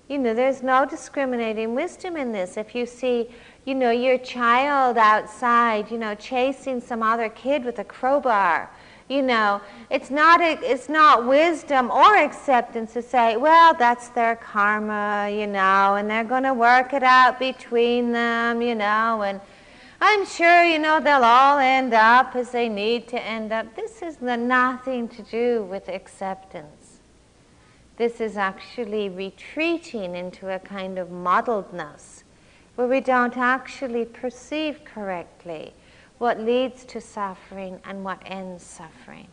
You 0.07 0.17
know, 0.17 0.33
there's 0.33 0.63
no 0.63 0.85
discriminating 0.85 1.75
wisdom 1.75 2.17
in 2.17 2.31
this. 2.31 2.57
If 2.57 2.73
you 2.73 2.87
see, 2.87 3.29
you 3.65 3.75
know, 3.75 3.91
your 3.91 4.17
child 4.17 4.97
outside, 4.97 5.91
you 5.91 5.99
know, 5.99 6.15
chasing 6.15 6.81
some 6.81 7.03
other 7.03 7.29
kid 7.29 7.63
with 7.63 7.77
a 7.77 7.83
crowbar, 7.83 8.71
you 9.09 9.21
know, 9.21 9.61
it's 9.91 10.09
not 10.09 10.41
a, 10.41 10.59
it's 10.63 10.89
not 10.89 11.27
wisdom 11.27 11.91
or 11.91 12.17
acceptance 12.17 12.93
to 12.93 13.03
say, 13.03 13.37
well, 13.37 13.75
that's 13.75 14.09
their 14.09 14.35
karma, 14.37 15.29
you 15.31 15.45
know, 15.45 15.95
and 15.95 16.09
they're 16.09 16.23
going 16.23 16.43
to 16.43 16.53
work 16.55 16.93
it 16.93 17.03
out 17.03 17.37
between 17.37 18.11
them, 18.11 18.63
you 18.63 18.73
know, 18.73 19.21
and 19.21 19.39
I'm 20.01 20.25
sure, 20.25 20.63
you 20.63 20.79
know, 20.79 21.01
they'll 21.01 21.25
all 21.25 21.59
end 21.59 21.93
up 21.93 22.35
as 22.35 22.51
they 22.51 22.69
need 22.69 23.07
to 23.09 23.21
end 23.21 23.51
up. 23.51 23.75
This 23.75 23.99
has 23.99 24.21
nothing 24.21 25.09
to 25.09 25.21
do 25.23 25.63
with 25.63 25.89
acceptance. 25.89 26.99
This 27.97 28.21
is 28.21 28.37
actually 28.37 29.09
retreating 29.09 30.15
into 30.15 30.49
a 30.49 30.59
kind 30.59 30.97
of 30.97 31.09
muddledness 31.09 32.23
where 32.75 32.87
we 32.87 33.01
don't 33.01 33.35
actually 33.35 34.05
perceive 34.05 34.85
correctly 34.85 35.73
what 36.17 36.39
leads 36.39 36.85
to 36.85 37.01
suffering 37.01 37.81
and 37.83 38.05
what 38.05 38.21
ends 38.25 38.63
suffering. 38.63 39.27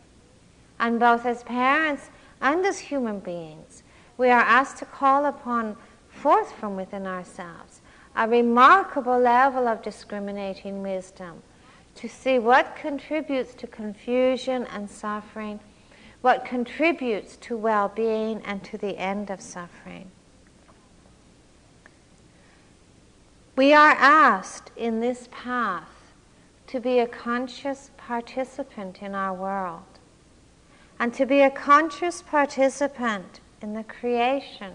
And 0.81 0.99
both 0.99 1.25
as 1.27 1.45
parents 1.45 2.11
and 2.41 2.67
as 2.67 2.81
human 2.81 3.21
beings, 3.21 3.85
we 4.19 4.31
are 4.31 4.41
asked 4.41 4.79
to 4.79 4.85
call 4.85 5.27
upon 5.27 5.77
forth 6.09 6.51
from 6.53 6.75
within 6.75 7.07
ourselves 7.07 7.83
a 8.17 8.27
remarkable 8.27 9.19
level 9.19 9.69
of 9.69 9.83
discriminating 9.83 10.83
wisdom 10.83 11.43
to 11.95 12.09
see 12.09 12.39
what 12.39 12.75
contributes 12.75 13.55
to 13.55 13.67
confusion 13.67 14.67
and 14.73 14.91
suffering, 14.91 15.61
what 16.23 16.45
contributes 16.45 17.37
to 17.37 17.57
well 17.57 17.89
being 17.89 18.41
and 18.45 18.65
to 18.65 18.79
the 18.79 18.99
end 18.99 19.31
of 19.31 19.41
suffering. 19.41 20.11
We 23.55 23.73
are 23.73 23.93
asked 23.93 24.71
in 24.77 25.01
this 25.01 25.29
path 25.31 25.89
to 26.67 26.81
be 26.81 26.99
a 26.99 27.07
conscious 27.07 27.91
participant 27.97 29.03
in 29.03 29.15
our 29.15 29.33
world 29.33 29.83
and 30.99 31.13
to 31.15 31.27
be 31.27 31.41
a 31.41 31.51
conscious 31.51 32.23
participant 32.23 33.41
in 33.63 33.75
the 33.75 33.85
creation 33.85 34.75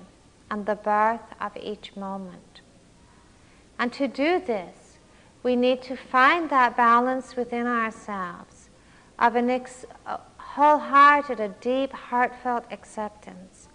and 0.49 0.65
the 0.65 0.75
birth 0.75 1.21
of 1.39 1.55
each 1.57 1.95
moment. 1.95 2.50
And 3.81 3.91
to 3.93 4.07
do 4.07 4.39
this, 4.39 4.99
we 5.41 5.55
need 5.55 5.81
to 5.83 5.95
find 5.95 6.51
that 6.51 6.77
balance 6.77 7.35
within 7.35 7.65
ourselves 7.65 8.69
of 9.17 9.35
an 9.35 9.49
ex- 9.49 9.87
wholehearted, 10.37 11.39
a 11.39 11.49
deep, 11.49 11.91
heartfelt 11.91 12.63
acceptance 12.69 13.69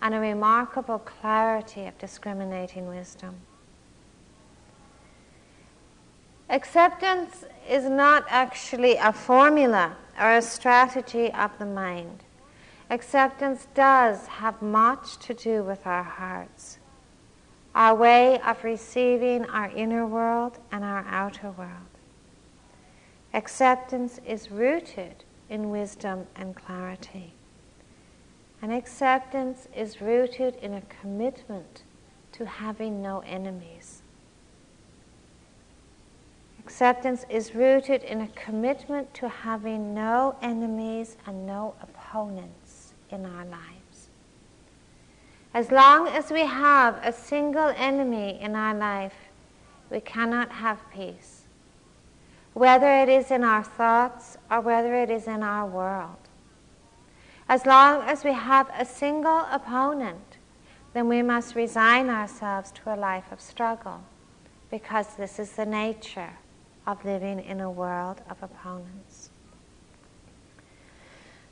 and 0.00 0.14
a 0.14 0.18
remarkable 0.18 0.98
clarity 0.98 1.84
of 1.84 1.98
discriminating 1.98 2.88
wisdom. 2.88 3.34
Acceptance 6.48 7.44
is 7.68 7.84
not 7.84 8.24
actually 8.28 8.96
a 8.96 9.12
formula 9.12 9.94
or 10.18 10.36
a 10.36 10.42
strategy 10.42 11.30
of 11.34 11.50
the 11.58 11.66
mind. 11.66 12.24
Acceptance 12.88 13.68
does 13.74 14.26
have 14.26 14.62
much 14.62 15.18
to 15.18 15.34
do 15.34 15.62
with 15.62 15.86
our 15.86 16.02
hearts, 16.02 16.79
our 17.74 17.94
way 17.94 18.40
of 18.40 18.64
receiving 18.64 19.44
our 19.46 19.70
inner 19.70 20.06
world 20.06 20.58
and 20.72 20.84
our 20.84 21.04
outer 21.08 21.50
world. 21.50 21.86
Acceptance 23.32 24.20
is 24.26 24.50
rooted 24.50 25.24
in 25.48 25.70
wisdom 25.70 26.26
and 26.34 26.56
clarity. 26.56 27.32
And 28.60 28.72
acceptance 28.72 29.68
is 29.74 30.00
rooted 30.00 30.56
in 30.56 30.74
a 30.74 30.82
commitment 30.82 31.84
to 32.32 32.44
having 32.44 33.00
no 33.00 33.20
enemies. 33.20 34.02
Acceptance 36.58 37.24
is 37.28 37.54
rooted 37.54 38.04
in 38.04 38.20
a 38.20 38.28
commitment 38.28 39.12
to 39.14 39.28
having 39.28 39.94
no 39.94 40.36
enemies 40.42 41.16
and 41.26 41.46
no 41.46 41.74
opponents 41.82 42.92
in 43.10 43.24
our 43.24 43.44
lives. 43.46 43.79
As 45.52 45.72
long 45.72 46.06
as 46.06 46.30
we 46.30 46.46
have 46.46 47.00
a 47.02 47.12
single 47.12 47.72
enemy 47.76 48.38
in 48.40 48.54
our 48.54 48.74
life, 48.74 49.14
we 49.90 50.00
cannot 50.00 50.52
have 50.52 50.78
peace, 50.92 51.42
whether 52.54 52.88
it 52.88 53.08
is 53.08 53.32
in 53.32 53.42
our 53.42 53.64
thoughts 53.64 54.38
or 54.48 54.60
whether 54.60 54.94
it 54.94 55.10
is 55.10 55.26
in 55.26 55.42
our 55.42 55.66
world. 55.66 56.16
As 57.48 57.66
long 57.66 58.02
as 58.02 58.22
we 58.22 58.32
have 58.32 58.70
a 58.78 58.84
single 58.84 59.44
opponent, 59.50 60.38
then 60.92 61.08
we 61.08 61.20
must 61.20 61.56
resign 61.56 62.08
ourselves 62.08 62.70
to 62.70 62.94
a 62.94 62.96
life 62.96 63.32
of 63.32 63.40
struggle 63.40 64.02
because 64.70 65.16
this 65.16 65.40
is 65.40 65.50
the 65.52 65.66
nature 65.66 66.30
of 66.86 67.04
living 67.04 67.40
in 67.40 67.60
a 67.60 67.70
world 67.70 68.20
of 68.30 68.40
opponents. 68.40 69.09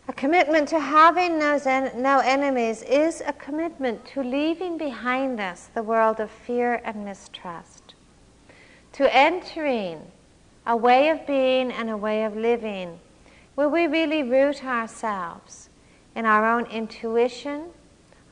A 0.08 0.12
commitment 0.14 0.68
to 0.70 0.80
having 0.80 1.38
no, 1.38 1.58
no 1.94 2.20
enemies 2.20 2.82
is 2.82 3.22
a 3.26 3.34
commitment 3.34 4.06
to 4.06 4.22
leaving 4.22 4.78
behind 4.78 5.38
us 5.38 5.68
the 5.74 5.82
world 5.82 6.18
of 6.18 6.30
fear 6.30 6.80
and 6.82 7.04
mistrust, 7.04 7.94
to 8.92 9.14
entering 9.14 10.10
a 10.66 10.74
way 10.74 11.10
of 11.10 11.26
being 11.26 11.70
and 11.70 11.90
a 11.90 11.96
way 11.96 12.24
of 12.24 12.34
living 12.34 13.00
where 13.54 13.68
we 13.68 13.86
really 13.86 14.22
root 14.22 14.64
ourselves 14.64 15.68
in 16.16 16.24
our 16.24 16.50
own 16.50 16.64
intuition, 16.70 17.64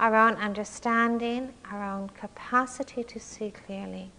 our 0.01 0.15
own 0.15 0.37
understanding, 0.37 1.53
our 1.71 1.85
own 1.85 2.09
capacity 2.09 3.05
to 3.05 3.21
see 3.21 3.51
clearly. 3.51 4.11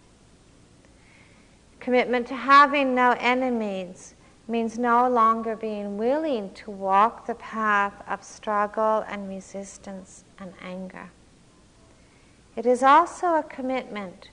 Commitment 1.80 2.28
to 2.28 2.36
having 2.36 2.94
no 2.94 3.16
enemies 3.20 4.14
means 4.48 4.78
no 4.80 5.10
longer 5.10 5.56
being 5.56 5.98
willing 5.98 6.54
to 6.54 6.72
walk 6.72 7.26
the 7.26 7.36
path 7.36 7.94
of 8.08 8.24
struggle 8.24 9.04
and 9.10 9.28
resistance 9.28 10.24
and 10.40 10.54
anger. 10.62 11.10
It 12.56 12.66
is 12.66 12.82
also 12.82 13.36
a 13.36 13.44
commitment 13.44 14.30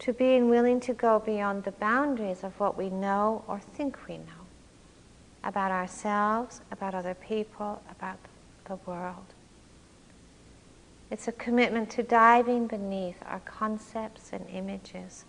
to 0.00 0.12
being 0.12 0.48
willing 0.48 0.80
to 0.80 0.92
go 0.92 1.18
beyond 1.18 1.64
the 1.64 1.72
boundaries 1.72 2.44
of 2.44 2.58
what 2.60 2.76
we 2.76 2.90
know 2.90 3.42
or 3.48 3.58
think 3.58 4.06
we 4.06 4.18
know 4.18 4.44
about 5.42 5.70
ourselves, 5.70 6.60
about 6.70 6.94
other 6.94 7.14
people, 7.14 7.82
about 7.90 8.18
the 8.66 8.76
world. 8.86 9.34
It's 11.10 11.28
a 11.28 11.32
commitment 11.32 11.90
to 11.90 12.02
diving 12.02 12.66
beneath 12.66 13.16
our 13.26 13.40
concepts 13.40 14.30
and 14.32 14.46
images 14.50 15.24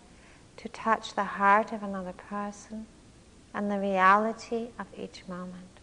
to 0.58 0.70
touch 0.70 1.14
the 1.14 1.24
heart 1.24 1.72
of 1.72 1.84
another 1.84 2.14
person 2.14 2.88
and 3.56 3.72
the 3.72 3.80
reality 3.80 4.68
of 4.78 4.86
each 4.98 5.24
moment. 5.30 5.80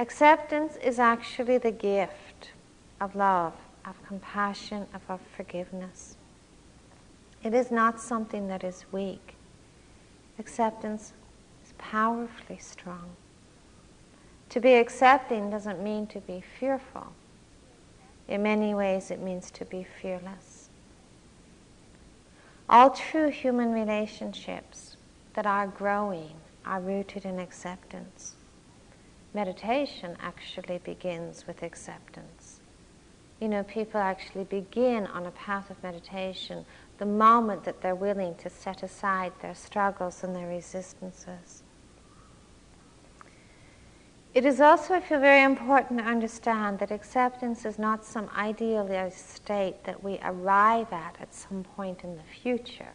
Acceptance 0.00 0.76
is 0.82 0.98
actually 0.98 1.56
the 1.56 1.70
gift 1.70 2.50
of 3.00 3.14
love, 3.14 3.54
of 3.86 3.94
compassion, 4.04 4.86
of, 4.92 5.00
of 5.08 5.20
forgiveness. 5.36 6.16
It 7.44 7.54
is 7.54 7.70
not 7.70 8.00
something 8.00 8.48
that 8.48 8.64
is 8.64 8.84
weak. 8.90 9.36
Acceptance 10.40 11.12
is 11.64 11.72
powerfully 11.78 12.58
strong. 12.58 13.10
To 14.48 14.60
be 14.60 14.74
accepting 14.74 15.48
doesn't 15.48 15.80
mean 15.80 16.08
to 16.08 16.20
be 16.20 16.42
fearful. 16.58 17.12
In 18.26 18.42
many 18.42 18.74
ways, 18.74 19.12
it 19.12 19.20
means 19.20 19.52
to 19.52 19.64
be 19.64 19.86
fearless. 20.02 20.70
All 22.68 22.90
true 22.90 23.30
human 23.30 23.70
relationships 23.72 24.95
that 25.36 25.46
are 25.46 25.66
growing 25.66 26.32
are 26.64 26.80
rooted 26.80 27.24
in 27.24 27.38
acceptance. 27.38 28.34
Meditation 29.34 30.16
actually 30.20 30.78
begins 30.78 31.46
with 31.46 31.62
acceptance. 31.62 32.60
You 33.38 33.48
know, 33.48 33.62
people 33.64 34.00
actually 34.00 34.44
begin 34.44 35.06
on 35.06 35.26
a 35.26 35.30
path 35.32 35.70
of 35.70 35.80
meditation 35.82 36.64
the 36.96 37.04
moment 37.04 37.64
that 37.64 37.82
they're 37.82 37.94
willing 37.94 38.34
to 38.36 38.48
set 38.48 38.82
aside 38.82 39.32
their 39.42 39.54
struggles 39.54 40.24
and 40.24 40.34
their 40.34 40.48
resistances. 40.48 41.62
It 44.32 44.46
is 44.46 44.60
also, 44.60 44.94
I 44.94 45.00
feel, 45.00 45.20
very 45.20 45.42
important 45.42 45.98
to 46.00 46.04
understand 46.06 46.78
that 46.78 46.90
acceptance 46.90 47.66
is 47.66 47.78
not 47.78 48.06
some 48.06 48.30
idealized 48.34 49.18
state 49.18 49.84
that 49.84 50.02
we 50.02 50.18
arrive 50.22 50.92
at 50.92 51.16
at 51.20 51.34
some 51.34 51.62
point 51.62 52.04
in 52.04 52.16
the 52.16 52.22
future. 52.42 52.92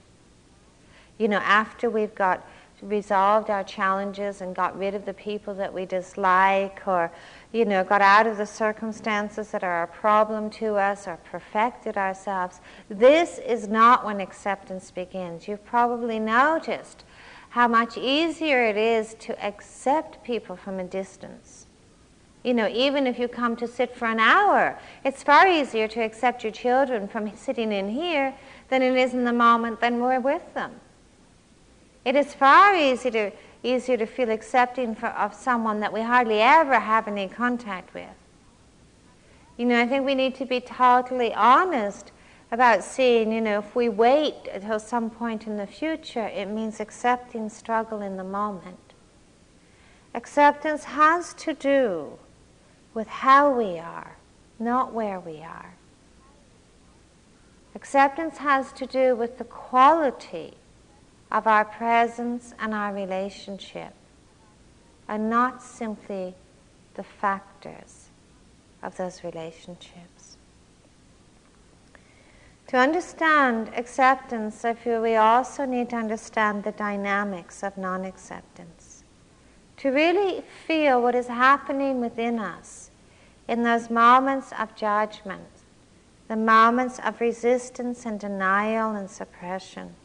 You 1.22 1.28
know, 1.28 1.38
after 1.38 1.88
we've 1.88 2.16
got 2.16 2.44
resolved 2.82 3.52
our 3.52 3.64
challenges 3.64 4.42
and 4.42 4.56
got 4.56 4.76
rid 4.76 4.96
of 4.96 5.06
the 5.06 5.14
people 5.14 5.54
that 5.54 5.72
we 5.72 5.86
dislike 5.86 6.82
or, 6.88 7.12
you 7.52 7.64
know, 7.64 7.84
got 7.84 8.02
out 8.02 8.26
of 8.26 8.38
the 8.38 8.48
circumstances 8.48 9.52
that 9.52 9.64
are 9.64 9.84
a 9.84 9.88
problem 9.88 10.50
to 10.50 10.78
us 10.78 11.08
or 11.08 11.18
perfected 11.18 11.96
ourselves, 11.96 12.60
this 12.90 13.38
is 13.38 13.68
not 13.68 14.04
when 14.04 14.20
acceptance 14.20 14.90
begins. 14.90 15.48
You've 15.48 15.64
probably 15.64 16.18
noticed 16.18 17.06
how 17.50 17.68
much 17.68 18.00
easier 18.00 18.66
it 18.66 18.76
is 18.76 19.14
to 19.20 19.46
accept 19.46 20.24
people 20.24 20.56
from 20.56 20.80
a 20.80 20.84
distance. 20.84 21.68
You 22.44 22.56
know, 22.56 22.68
even 22.68 23.06
if 23.06 23.20
you 23.20 23.28
come 23.28 23.56
to 23.58 23.68
sit 23.68 23.96
for 23.96 24.08
an 24.08 24.20
hour, 24.20 24.80
it's 25.06 25.22
far 25.22 25.48
easier 25.48 25.88
to 25.90 26.02
accept 26.02 26.44
your 26.44 26.52
children 26.52 27.08
from 27.08 27.36
sitting 27.38 27.72
in 27.72 27.90
here 27.90 28.34
than 28.70 28.82
it 28.82 28.98
is 28.98 29.14
in 29.14 29.24
the 29.24 29.34
moment 29.34 29.80
when 29.84 30.00
we're 30.00 30.20
with 30.20 30.56
them. 30.56 30.72
It 32.04 32.16
is 32.16 32.34
far 32.34 32.76
easier 32.76 33.12
to, 33.12 33.32
easier 33.64 33.98
to 33.98 34.06
feel 34.06 34.32
accepting 34.32 34.96
for, 34.96 35.08
of 35.08 35.34
someone 35.34 35.80
that 35.82 35.94
we 35.94 36.02
hardly 36.02 36.42
ever 36.42 36.80
have 36.80 37.08
any 37.08 37.28
contact 37.28 37.94
with. 37.94 38.08
You 39.58 39.66
know, 39.66 39.80
I 39.80 39.86
think 39.86 40.06
we 40.06 40.16
need 40.16 40.36
to 40.36 40.46
be 40.46 40.60
totally 40.60 41.34
honest 41.34 42.12
about 42.52 42.84
seeing, 42.84 43.32
you 43.32 43.42
know, 43.42 43.60
if 43.60 43.76
we 43.76 43.88
wait 43.88 44.36
until 44.52 44.80
some 44.80 45.10
point 45.10 45.46
in 45.46 45.58
the 45.58 45.68
future, 45.68 46.26
it 46.28 46.48
means 46.48 46.80
accepting 46.80 47.50
struggle 47.50 48.02
in 48.02 48.18
the 48.18 48.24
moment. 48.24 48.94
Acceptance 50.14 50.84
has 50.84 51.34
to 51.36 51.54
do 51.54 52.18
with 52.94 53.08
how 53.08 53.52
we 53.52 53.78
are, 53.78 54.18
not 54.60 54.94
where 54.94 55.20
we 55.20 55.42
are. 55.42 55.76
Acceptance 57.76 58.40
has 58.40 58.74
to 58.74 58.86
do 58.86 59.16
with 59.16 59.38
the 59.38 59.46
quality 59.46 60.56
of 61.32 61.48
our 61.48 61.66
presence 61.66 62.54
and 62.60 62.74
our 62.74 62.94
relationship, 62.94 63.94
are 65.08 65.18
not 65.18 65.62
simply 65.62 66.36
the 66.96 67.04
factors 67.04 68.10
of 68.84 68.98
those 68.98 69.24
relationships. 69.24 70.38
To 72.68 72.78
understand 72.78 73.70
acceptance, 73.76 74.64
I 74.64 74.74
feel 74.74 75.02
we 75.02 75.18
also 75.18 75.66
need 75.66 75.90
to 75.90 75.98
understand 75.98 76.64
the 76.64 76.72
dynamics 76.72 77.64
of 77.64 77.78
non 77.78 78.06
acceptance. 78.06 79.04
To 79.78 79.90
really 79.90 80.44
feel 80.68 81.02
what 81.02 81.16
is 81.16 81.28
happening 81.28 82.00
within 82.00 82.40
us 82.40 82.92
in 83.48 83.64
those 83.64 83.90
moments 83.90 84.54
of 84.58 84.74
judgment, 84.76 85.50
the 86.30 86.38
moments 86.38 87.00
of 87.00 87.20
resistance 87.20 88.06
and 88.06 88.18
denial 88.18 88.92
and 88.92 89.10
suppression. 89.10 89.96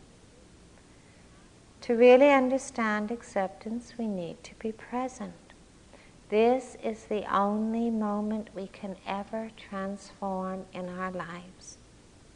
To 1.87 1.95
really 1.95 2.33
understand 2.33 3.13
acceptance, 3.13 3.93
we 3.97 4.09
need 4.09 4.43
to 4.43 4.57
be 4.57 4.73
present. 4.73 5.53
This 6.31 6.77
is 6.83 7.05
the 7.05 7.33
only 7.33 7.91
moment 7.91 8.49
we 8.57 8.67
can 8.67 8.97
ever 9.07 9.53
transform 9.57 10.65
in 10.73 10.89
our 10.89 11.13
lives, 11.13 11.79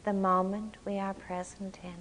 the 0.05 0.13
moment 0.13 0.77
we 0.85 0.99
are 0.99 1.13
present 1.13 1.79
in. 1.83 1.95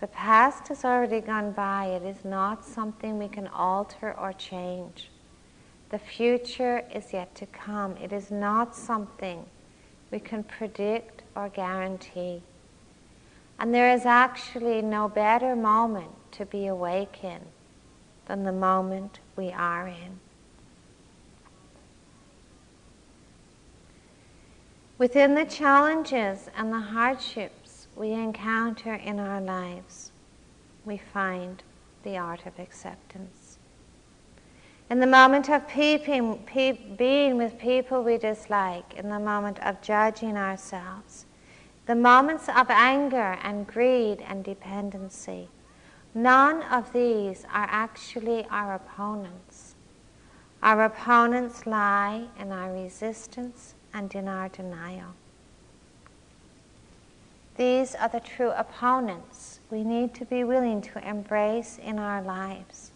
The 0.00 0.08
past 0.08 0.66
has 0.66 0.84
already 0.84 1.20
gone 1.20 1.52
by. 1.52 1.84
It 1.84 2.02
is 2.02 2.24
not 2.24 2.64
something 2.64 3.16
we 3.16 3.28
can 3.28 3.46
alter 3.46 4.12
or 4.18 4.32
change. 4.32 5.12
The 5.90 6.00
future 6.00 6.82
is 6.92 7.12
yet 7.12 7.32
to 7.36 7.46
come. 7.46 7.96
It 7.96 8.12
is 8.12 8.32
not 8.32 8.74
something 8.74 9.44
we 10.10 10.18
can 10.18 10.42
predict 10.42 11.22
or 11.36 11.48
guarantee. 11.48 12.42
And 13.58 13.74
there 13.74 13.92
is 13.92 14.06
actually 14.06 14.82
no 14.82 15.08
better 15.08 15.56
moment 15.56 16.10
to 16.32 16.46
be 16.46 16.66
awake 16.66 17.24
in 17.24 17.40
than 18.26 18.44
the 18.44 18.52
moment 18.52 19.18
we 19.36 19.50
are 19.50 19.88
in. 19.88 20.20
Within 24.98 25.34
the 25.34 25.44
challenges 25.44 26.48
and 26.56 26.72
the 26.72 26.80
hardships 26.80 27.86
we 27.96 28.12
encounter 28.12 28.94
in 28.94 29.18
our 29.18 29.40
lives, 29.40 30.12
we 30.84 30.98
find 30.98 31.62
the 32.02 32.16
art 32.16 32.46
of 32.46 32.58
acceptance. 32.58 33.58
In 34.90 35.00
the 35.00 35.06
moment 35.06 35.50
of 35.50 35.68
peeping, 35.68 36.38
peep, 36.46 36.96
being 36.96 37.36
with 37.36 37.58
people 37.58 38.02
we 38.02 38.18
dislike, 38.18 38.94
in 38.94 39.08
the 39.08 39.20
moment 39.20 39.58
of 39.64 39.80
judging 39.82 40.36
ourselves, 40.36 41.26
the 41.88 41.94
moments 41.94 42.50
of 42.50 42.66
anger 42.68 43.38
and 43.42 43.66
greed 43.66 44.18
and 44.28 44.44
dependency, 44.44 45.48
none 46.14 46.62
of 46.64 46.92
these 46.92 47.46
are 47.46 47.66
actually 47.70 48.46
our 48.50 48.74
opponents. 48.74 49.74
Our 50.62 50.84
opponents 50.84 51.66
lie 51.66 52.26
in 52.38 52.52
our 52.52 52.70
resistance 52.70 53.74
and 53.94 54.14
in 54.14 54.28
our 54.28 54.50
denial. 54.50 55.14
These 57.56 57.94
are 57.94 58.10
the 58.10 58.20
true 58.20 58.50
opponents 58.50 59.60
we 59.70 59.82
need 59.82 60.12
to 60.16 60.26
be 60.26 60.44
willing 60.44 60.82
to 60.82 61.08
embrace 61.08 61.78
in 61.82 61.98
our 61.98 62.20
lives, 62.20 62.90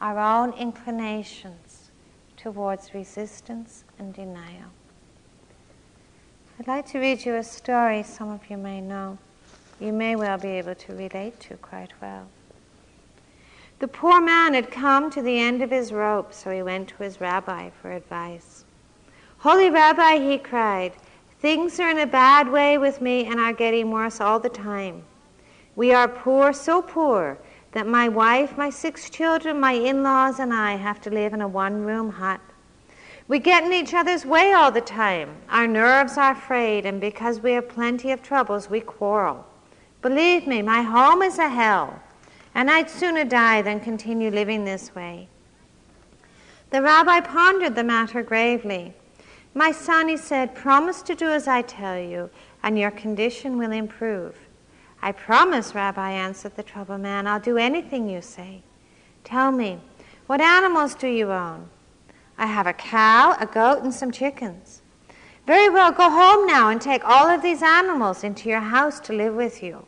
our 0.00 0.18
own 0.18 0.54
inclinations 0.54 1.90
towards 2.38 2.94
resistance 2.94 3.84
and 3.98 4.14
denial. 4.14 4.70
I'd 6.58 6.66
like 6.66 6.86
to 6.92 6.98
read 6.98 7.22
you 7.22 7.34
a 7.34 7.44
story 7.44 8.02
some 8.02 8.30
of 8.30 8.48
you 8.48 8.56
may 8.56 8.80
know. 8.80 9.18
You 9.78 9.92
may 9.92 10.16
well 10.16 10.38
be 10.38 10.48
able 10.48 10.74
to 10.74 10.94
relate 10.94 11.38
to 11.40 11.56
quite 11.58 11.92
well. 12.00 12.28
The 13.78 13.88
poor 13.88 14.22
man 14.22 14.54
had 14.54 14.70
come 14.70 15.10
to 15.10 15.20
the 15.20 15.38
end 15.38 15.60
of 15.60 15.70
his 15.70 15.92
rope, 15.92 16.32
so 16.32 16.50
he 16.50 16.62
went 16.62 16.88
to 16.88 17.02
his 17.02 17.20
rabbi 17.20 17.68
for 17.82 17.92
advice. 17.92 18.64
Holy 19.36 19.68
Rabbi, 19.68 20.18
he 20.18 20.38
cried, 20.38 20.94
things 21.40 21.78
are 21.78 21.90
in 21.90 21.98
a 21.98 22.06
bad 22.06 22.50
way 22.50 22.78
with 22.78 23.02
me 23.02 23.26
and 23.26 23.38
are 23.38 23.52
getting 23.52 23.90
worse 23.90 24.18
all 24.18 24.40
the 24.40 24.48
time. 24.48 25.02
We 25.76 25.92
are 25.92 26.08
poor, 26.08 26.54
so 26.54 26.80
poor, 26.80 27.36
that 27.72 27.86
my 27.86 28.08
wife, 28.08 28.56
my 28.56 28.70
six 28.70 29.10
children, 29.10 29.60
my 29.60 29.72
in 29.72 30.02
laws, 30.02 30.38
and 30.38 30.54
I 30.54 30.76
have 30.76 31.02
to 31.02 31.10
live 31.10 31.34
in 31.34 31.42
a 31.42 31.48
one 31.48 31.84
room 31.84 32.08
hut. 32.08 32.40
We 33.28 33.40
get 33.40 33.64
in 33.64 33.72
each 33.72 33.92
other's 33.92 34.24
way 34.24 34.52
all 34.52 34.70
the 34.70 34.80
time. 34.80 35.36
Our 35.48 35.66
nerves 35.66 36.16
are 36.16 36.34
frayed, 36.34 36.86
and 36.86 37.00
because 37.00 37.40
we 37.40 37.52
have 37.52 37.68
plenty 37.68 38.12
of 38.12 38.22
troubles, 38.22 38.70
we 38.70 38.80
quarrel. 38.80 39.44
Believe 40.00 40.46
me, 40.46 40.62
my 40.62 40.82
home 40.82 41.22
is 41.22 41.38
a 41.38 41.48
hell, 41.48 42.00
and 42.54 42.70
I'd 42.70 42.88
sooner 42.88 43.24
die 43.24 43.62
than 43.62 43.80
continue 43.80 44.30
living 44.30 44.64
this 44.64 44.94
way. 44.94 45.28
The 46.70 46.82
rabbi 46.82 47.20
pondered 47.20 47.74
the 47.74 47.82
matter 47.82 48.22
gravely. 48.22 48.94
My 49.54 49.72
son, 49.72 50.08
he 50.08 50.16
said, 50.16 50.54
promise 50.54 51.02
to 51.02 51.14
do 51.14 51.28
as 51.28 51.48
I 51.48 51.62
tell 51.62 51.98
you, 51.98 52.30
and 52.62 52.78
your 52.78 52.90
condition 52.90 53.58
will 53.58 53.72
improve. 53.72 54.36
I 55.02 55.12
promise, 55.12 55.74
Rabbi, 55.74 56.10
answered 56.10 56.56
the 56.56 56.62
troubled 56.62 57.00
man. 57.00 57.26
I'll 57.26 57.40
do 57.40 57.56
anything 57.56 58.08
you 58.08 58.20
say. 58.22 58.62
Tell 59.24 59.52
me, 59.52 59.78
what 60.26 60.40
animals 60.40 60.94
do 60.94 61.08
you 61.08 61.32
own? 61.32 61.68
I 62.38 62.46
have 62.46 62.66
a 62.66 62.72
cow, 62.72 63.36
a 63.40 63.46
goat, 63.46 63.82
and 63.82 63.92
some 63.92 64.10
chickens. 64.10 64.82
Very 65.46 65.68
well, 65.70 65.92
go 65.92 66.10
home 66.10 66.46
now 66.46 66.70
and 66.70 66.80
take 66.80 67.04
all 67.04 67.28
of 67.28 67.40
these 67.40 67.62
animals 67.62 68.24
into 68.24 68.48
your 68.48 68.60
house 68.60 68.98
to 69.00 69.12
live 69.12 69.34
with 69.34 69.62
you. 69.62 69.86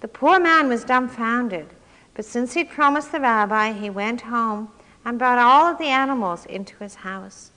The 0.00 0.08
poor 0.08 0.38
man 0.38 0.68
was 0.68 0.84
dumbfounded, 0.84 1.66
but 2.14 2.24
since 2.24 2.54
he'd 2.54 2.70
promised 2.70 3.12
the 3.12 3.20
rabbi, 3.20 3.72
he 3.72 3.90
went 3.90 4.20
home 4.20 4.70
and 5.04 5.18
brought 5.18 5.38
all 5.38 5.70
of 5.70 5.78
the 5.78 5.86
animals 5.86 6.46
into 6.46 6.76
his 6.76 6.94
house. 6.94 7.50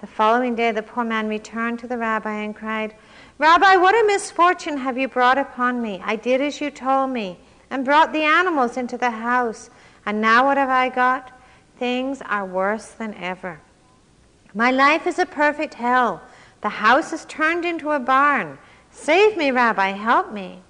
The 0.00 0.06
following 0.06 0.54
day, 0.54 0.72
the 0.72 0.82
poor 0.82 1.04
man 1.04 1.28
returned 1.28 1.78
to 1.80 1.86
the 1.86 1.98
rabbi 1.98 2.32
and 2.32 2.54
cried, 2.54 2.94
Rabbi, 3.38 3.76
what 3.76 3.94
a 3.94 4.06
misfortune 4.06 4.76
have 4.78 4.96
you 4.96 5.08
brought 5.08 5.38
upon 5.38 5.82
me? 5.82 6.00
I 6.04 6.16
did 6.16 6.40
as 6.40 6.60
you 6.60 6.70
told 6.70 7.10
me 7.10 7.38
and 7.70 7.84
brought 7.84 8.12
the 8.12 8.22
animals 8.22 8.76
into 8.76 8.96
the 8.96 9.10
house, 9.10 9.70
and 10.06 10.20
now 10.20 10.46
what 10.46 10.56
have 10.56 10.70
I 10.70 10.88
got? 10.88 11.37
Things 11.78 12.20
are 12.22 12.44
worse 12.44 12.88
than 12.88 13.14
ever. 13.14 13.60
My 14.54 14.70
life 14.70 15.06
is 15.06 15.18
a 15.18 15.26
perfect 15.26 15.74
hell. 15.74 16.22
The 16.60 16.68
house 16.68 17.12
is 17.12 17.24
turned 17.26 17.64
into 17.64 17.90
a 17.90 18.00
barn. 18.00 18.58
Save 18.90 19.36
me, 19.36 19.50
Rabbi, 19.50 19.90
help 19.90 20.32
me. 20.32 20.60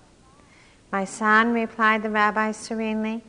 My 0.92 1.04
son, 1.04 1.52
replied 1.52 2.02
the 2.02 2.10
rabbi 2.10 2.52
serenely, 2.52 3.22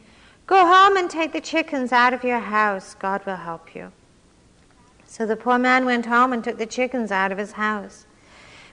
go 0.48 0.66
home 0.66 0.98
and 0.98 1.10
take 1.10 1.34
the 1.34 1.42
chickens 1.42 1.92
out 1.92 2.14
of 2.14 2.24
your 2.24 2.40
house. 2.40 2.96
God 2.96 3.26
will 3.26 3.36
help 3.36 3.76
you. 3.76 3.92
So 5.06 5.26
the 5.26 5.36
poor 5.36 5.58
man 5.58 5.86
went 5.86 6.06
home 6.06 6.34
and 6.34 6.44
took 6.44 6.58
the 6.58 6.66
chickens 6.66 7.12
out 7.12 7.32
of 7.32 7.38
his 7.38 7.54
house. 7.54 8.06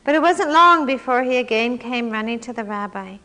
But 0.04 0.14
it 0.14 0.22
wasn't 0.22 0.52
long 0.52 0.86
before 0.86 1.22
he 1.22 1.36
again 1.38 1.78
came 1.78 2.10
running 2.10 2.40
to 2.40 2.52
the 2.52 2.64
rabbi. 2.64 3.18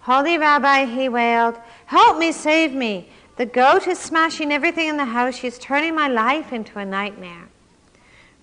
Holy 0.00 0.36
Rabbi, 0.36 0.86
he 0.86 1.08
wailed, 1.08 1.56
help 1.86 2.18
me, 2.18 2.32
save 2.32 2.72
me. 2.72 3.08
The 3.36 3.46
goat 3.46 3.86
is 3.86 3.98
smashing 3.98 4.52
everything 4.52 4.88
in 4.88 4.98
the 4.98 5.06
house. 5.06 5.36
She's 5.36 5.58
turning 5.58 5.94
my 5.94 6.06
life 6.06 6.52
into 6.52 6.78
a 6.78 6.84
nightmare. 6.84 7.48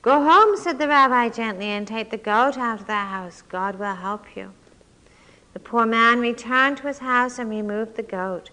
Go 0.02 0.24
home, 0.24 0.58
said 0.58 0.80
the 0.80 0.88
rabbi 0.88 1.30
gently, 1.30 1.68
and 1.68 1.88
take 1.88 2.10
the 2.10 2.18
goat 2.18 2.58
out 2.58 2.82
of 2.82 2.88
the 2.88 2.94
house. 2.94 3.44
God 3.44 3.78
will 3.78 3.96
help 3.96 4.36
you. 4.36 4.52
The 5.54 5.60
poor 5.60 5.86
man 5.86 6.20
returned 6.20 6.78
to 6.78 6.88
his 6.88 7.00
house 7.00 7.38
and 7.38 7.50
removed 7.50 7.96
the 7.96 8.04
goat. 8.04 8.50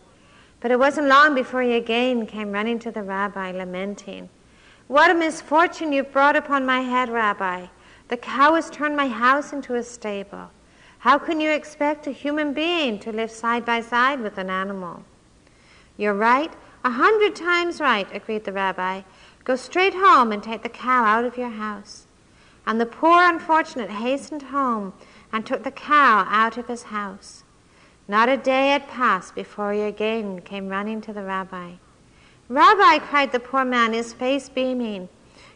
But 0.61 0.71
it 0.71 0.79
wasn't 0.79 1.09
long 1.09 1.35
before 1.35 1.63
he 1.63 1.75
again 1.75 2.27
came 2.27 2.53
running 2.53 2.79
to 2.81 2.91
the 2.91 3.03
rabbi, 3.03 3.53
lamenting, 3.53 4.29
What 4.89 5.11
a 5.11 5.15
misfortune 5.15 5.93
you've 5.93 6.13
brought 6.13 6.37
upon 6.37 6.67
my 6.67 6.81
head, 6.81 7.09
Rabbi. 7.09 7.67
The 8.09 8.17
cow 8.17 8.55
has 8.55 8.71
turned 8.71 8.97
my 8.97 9.09
house 9.09 9.53
into 9.53 9.75
a 9.75 9.83
stable. 9.83 10.51
How 10.99 11.19
can 11.19 11.41
you 11.41 11.51
expect 11.51 12.07
a 12.07 12.13
human 12.13 12.53
being 12.53 12.99
to 13.01 13.13
live 13.13 13.31
side 13.31 13.65
by 13.65 13.81
side 13.81 14.21
with 14.21 14.39
an 14.39 14.51
animal? 14.51 15.05
You're 15.97 16.15
right, 16.15 16.53
a 16.85 16.91
hundred 16.91 17.35
times 17.35 17.81
right, 17.81 18.07
agreed 18.15 18.45
the 18.45 18.53
rabbi. 18.53 19.03
Go 19.45 19.57
straight 19.57 19.95
home 19.95 20.33
and 20.33 20.43
take 20.43 20.63
the 20.63 20.69
cow 20.69 21.05
out 21.05 21.25
of 21.25 21.37
your 21.37 21.51
house. 21.51 22.07
And 22.67 22.81
the 22.81 22.87
poor 22.87 23.23
unfortunate 23.23 23.91
hastened 23.91 24.43
home 24.43 24.93
and 25.33 25.47
took 25.47 25.63
the 25.63 25.71
cow 25.71 26.27
out 26.29 26.59
of 26.59 26.67
his 26.67 26.85
house. 26.85 27.45
Not 28.09 28.29
a 28.29 28.37
day 28.37 28.69
had 28.69 28.89
passed 28.89 29.35
before 29.35 29.73
he 29.73 29.83
again 29.83 30.41
came 30.41 30.69
running 30.69 31.01
to 31.03 31.13
the 31.13 31.23
rabbi. 31.23 31.73
Rabbi, 32.49 32.99
cried 32.99 33.33
the 33.33 33.41
poor 33.41 33.65
man, 33.65 33.93
his 33.93 34.13
face 34.13 34.49
beaming, 34.49 35.09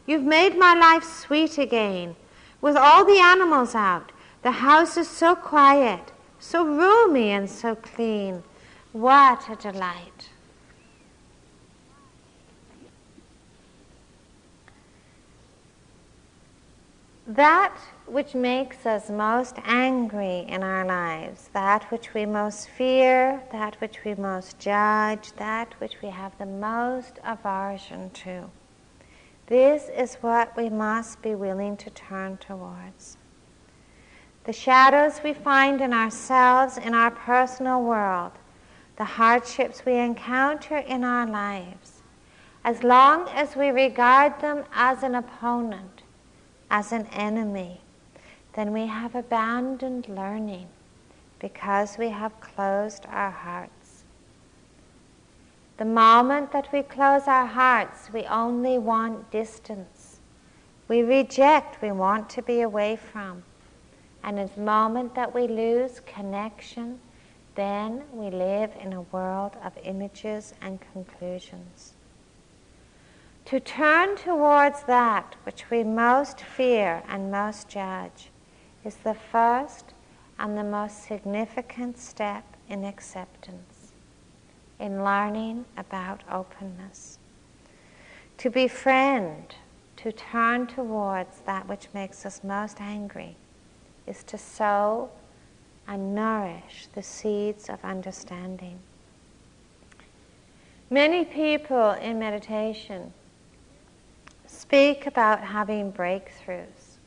you've 0.06 0.24
made 0.24 0.58
my 0.58 0.74
life 0.74 1.04
sweet 1.04 1.58
again. 1.58 2.16
With 2.60 2.76
all 2.76 3.04
the 3.04 3.20
animals 3.20 3.74
out, 3.74 4.10
the 4.42 4.50
house 4.50 4.96
is 4.96 5.08
so 5.08 5.36
quiet, 5.36 6.12
so 6.40 6.64
roomy, 6.64 7.30
and 7.30 7.48
so 7.48 7.76
clean. 7.76 8.42
What 8.92 9.48
a 9.48 9.54
delight! 9.54 10.30
That 17.28 17.76
which 18.06 18.34
makes 18.34 18.84
us 18.86 19.08
most 19.08 19.54
angry 19.64 20.40
in 20.48 20.64
our 20.64 20.84
lives, 20.84 21.48
that 21.52 21.84
which 21.92 22.12
we 22.12 22.26
most 22.26 22.68
fear, 22.68 23.40
that 23.52 23.80
which 23.80 24.04
we 24.04 24.16
most 24.16 24.58
judge, 24.58 25.32
that 25.34 25.72
which 25.78 26.02
we 26.02 26.08
have 26.08 26.36
the 26.38 26.46
most 26.46 27.20
aversion 27.22 28.10
to. 28.10 28.50
This 29.46 29.88
is 29.96 30.16
what 30.16 30.56
we 30.56 30.68
must 30.68 31.22
be 31.22 31.36
willing 31.36 31.76
to 31.76 31.90
turn 31.90 32.38
towards. 32.38 33.16
The 34.42 34.52
shadows 34.52 35.20
we 35.22 35.32
find 35.32 35.80
in 35.80 35.92
ourselves, 35.92 36.78
in 36.78 36.94
our 36.94 37.12
personal 37.12 37.82
world, 37.82 38.32
the 39.00 39.16
hardships 39.16 39.86
we 39.86 39.94
encounter 39.94 40.76
in 40.76 41.04
our 41.04 41.26
lives, 41.26 42.02
as 42.62 42.82
long 42.82 43.26
as 43.30 43.56
we 43.56 43.70
regard 43.70 44.38
them 44.42 44.62
as 44.74 45.02
an 45.02 45.14
opponent, 45.14 46.02
as 46.70 46.92
an 46.92 47.06
enemy, 47.06 47.80
then 48.52 48.74
we 48.74 48.86
have 48.86 49.14
abandoned 49.14 50.06
learning 50.06 50.66
because 51.38 51.96
we 51.96 52.10
have 52.10 52.38
closed 52.42 53.06
our 53.06 53.30
hearts. 53.30 54.04
The 55.78 55.86
moment 55.86 56.52
that 56.52 56.70
we 56.70 56.82
close 56.82 57.22
our 57.26 57.46
hearts, 57.46 58.12
we 58.12 58.24
only 58.24 58.76
want 58.76 59.30
distance. 59.30 60.18
We 60.88 61.00
reject, 61.00 61.80
we 61.80 61.90
want 61.90 62.28
to 62.30 62.42
be 62.42 62.60
away 62.60 62.96
from. 62.96 63.44
And 64.22 64.38
in 64.38 64.50
the 64.54 64.60
moment 64.60 65.14
that 65.14 65.34
we 65.34 65.48
lose 65.48 66.00
connection, 66.00 67.00
then 67.54 68.02
we 68.12 68.30
live 68.30 68.70
in 68.80 68.92
a 68.92 69.02
world 69.02 69.56
of 69.64 69.72
images 69.84 70.54
and 70.60 70.78
conclusions. 70.92 71.94
To 73.46 73.58
turn 73.58 74.16
towards 74.16 74.84
that 74.84 75.34
which 75.44 75.70
we 75.70 75.82
most 75.82 76.40
fear 76.40 77.02
and 77.08 77.30
most 77.30 77.68
judge 77.68 78.30
is 78.84 78.96
the 78.96 79.14
first 79.14 79.92
and 80.38 80.56
the 80.56 80.64
most 80.64 81.04
significant 81.04 81.98
step 81.98 82.44
in 82.68 82.84
acceptance, 82.84 83.92
in 84.78 85.04
learning 85.04 85.64
about 85.76 86.22
openness. 86.30 87.18
To 88.38 88.50
befriend, 88.50 89.56
to 89.96 90.12
turn 90.12 90.66
towards 90.66 91.40
that 91.40 91.68
which 91.68 91.88
makes 91.92 92.24
us 92.24 92.42
most 92.42 92.80
angry, 92.80 93.36
is 94.06 94.22
to 94.24 94.38
sow 94.38 95.10
and 95.90 96.14
nourish 96.14 96.86
the 96.94 97.02
seeds 97.02 97.68
of 97.68 97.84
understanding. 97.84 98.78
Many 100.88 101.24
people 101.24 101.90
in 101.90 102.20
meditation 102.20 103.12
speak 104.46 105.06
about 105.06 105.40
having 105.40 105.92
breakthroughs. 105.92 106.98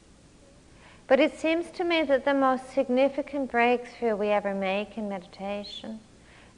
But 1.07 1.21
it 1.21 1.39
seems 1.39 1.71
to 1.71 1.85
me 1.85 2.03
that 2.03 2.25
the 2.25 2.33
most 2.33 2.73
significant 2.73 3.49
breakthrough 3.49 4.17
we 4.17 4.27
ever 4.27 4.53
make 4.53 4.97
in 4.97 5.07
meditation, 5.07 6.01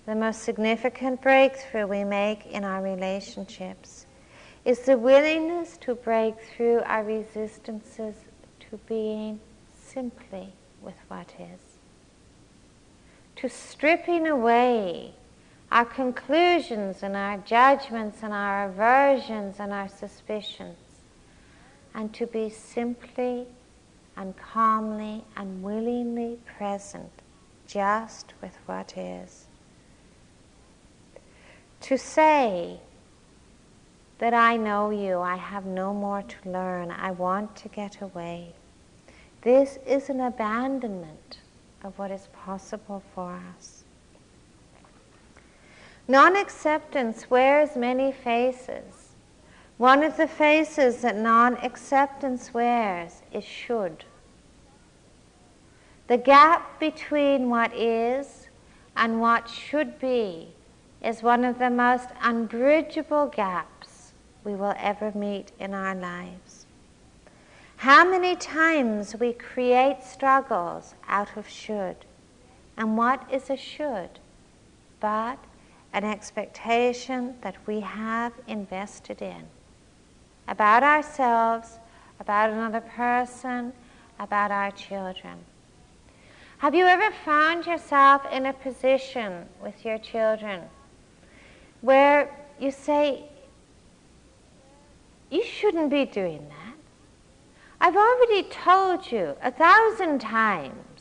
the 0.07 0.15
most 0.15 0.41
significant 0.41 1.21
breakthrough 1.21 1.85
we 1.85 2.03
make 2.03 2.47
in 2.47 2.63
our 2.63 2.81
relationships, 2.81 4.07
is 4.63 4.79
the 4.79 4.97
willingness 4.97 5.77
to 5.77 5.93
break 5.93 6.35
through 6.55 6.79
our 6.85 7.03
resistances 7.03 8.15
to 8.61 8.79
being 8.88 9.39
simply 9.75 10.51
with 10.81 10.95
what 11.07 11.31
is. 11.39 11.64
To 13.37 13.49
stripping 13.49 14.27
away 14.27 15.13
our 15.71 15.85
conclusions 15.85 17.03
and 17.03 17.15
our 17.15 17.37
judgments 17.39 18.19
and 18.23 18.33
our 18.33 18.69
aversions 18.69 19.55
and 19.59 19.73
our 19.73 19.89
suspicions, 19.89 20.77
and 21.93 22.13
to 22.13 22.27
be 22.27 22.49
simply 22.49 23.45
and 24.15 24.35
calmly 24.37 25.23
and 25.35 25.63
willingly 25.63 26.39
present 26.57 27.11
just 27.67 28.33
with 28.41 28.57
what 28.65 28.97
is. 28.97 29.45
To 31.81 31.97
say 31.97 32.79
that 34.19 34.33
I 34.33 34.55
know 34.55 34.91
you, 34.91 35.19
I 35.19 35.35
have 35.35 35.65
no 35.65 35.93
more 35.93 36.21
to 36.21 36.49
learn, 36.49 36.89
I 36.91 37.11
want 37.11 37.55
to 37.57 37.67
get 37.67 38.01
away. 38.01 38.53
This 39.41 39.77
is 39.85 40.09
an 40.09 40.21
abandonment 40.21 41.39
of 41.85 41.97
what 41.99 42.09
is 42.09 42.27
possible 42.33 43.03
for 43.13 43.39
us. 43.55 43.83
Non 46.07 46.35
acceptance 46.35 47.29
wears 47.29 47.75
many 47.75 48.11
faces. 48.11 49.13
One 49.77 50.03
of 50.03 50.17
the 50.17 50.27
faces 50.27 51.01
that 51.01 51.15
non 51.15 51.57
acceptance 51.57 52.53
wears 52.53 53.21
is 53.31 53.43
should. 53.43 54.03
The 56.07 56.17
gap 56.17 56.79
between 56.79 57.49
what 57.49 57.75
is 57.75 58.47
and 58.95 59.21
what 59.21 59.49
should 59.49 59.99
be 59.99 60.53
is 61.03 61.21
one 61.21 61.43
of 61.43 61.59
the 61.59 61.69
most 61.69 62.09
unbridgeable 62.21 63.27
gaps 63.27 64.13
we 64.43 64.55
will 64.55 64.73
ever 64.77 65.11
meet 65.13 65.51
in 65.59 65.73
our 65.73 65.93
lives. 65.93 66.54
How 67.77 68.09
many 68.09 68.35
times 68.35 69.15
we 69.19 69.33
create 69.33 70.03
struggles 70.03 70.95
out 71.07 71.38
of 71.38 71.47
should. 71.47 71.97
And 72.77 72.97
what 72.97 73.23
is 73.31 73.49
a 73.49 73.57
should? 73.57 74.19
But 74.99 75.38
an 75.93 76.03
expectation 76.03 77.35
that 77.41 77.55
we 77.65 77.79
have 77.79 78.33
invested 78.47 79.21
in 79.21 79.43
about 80.47 80.83
ourselves, 80.83 81.79
about 82.19 82.49
another 82.49 82.81
person, 82.81 83.73
about 84.19 84.51
our 84.51 84.71
children. 84.71 85.38
Have 86.59 86.73
you 86.73 86.85
ever 86.85 87.13
found 87.23 87.65
yourself 87.65 88.23
in 88.31 88.45
a 88.45 88.53
position 88.53 89.45
with 89.61 89.85
your 89.85 89.97
children 89.97 90.63
where 91.81 92.33
you 92.59 92.71
say, 92.71 93.23
You 95.29 95.43
shouldn't 95.43 95.89
be 95.89 96.05
doing 96.05 96.47
that? 96.49 96.64
I've 97.79 97.95
already 97.95 98.43
told 98.43 99.11
you 99.11 99.35
a 99.41 99.51
thousand 99.51 100.19
times 100.19 100.95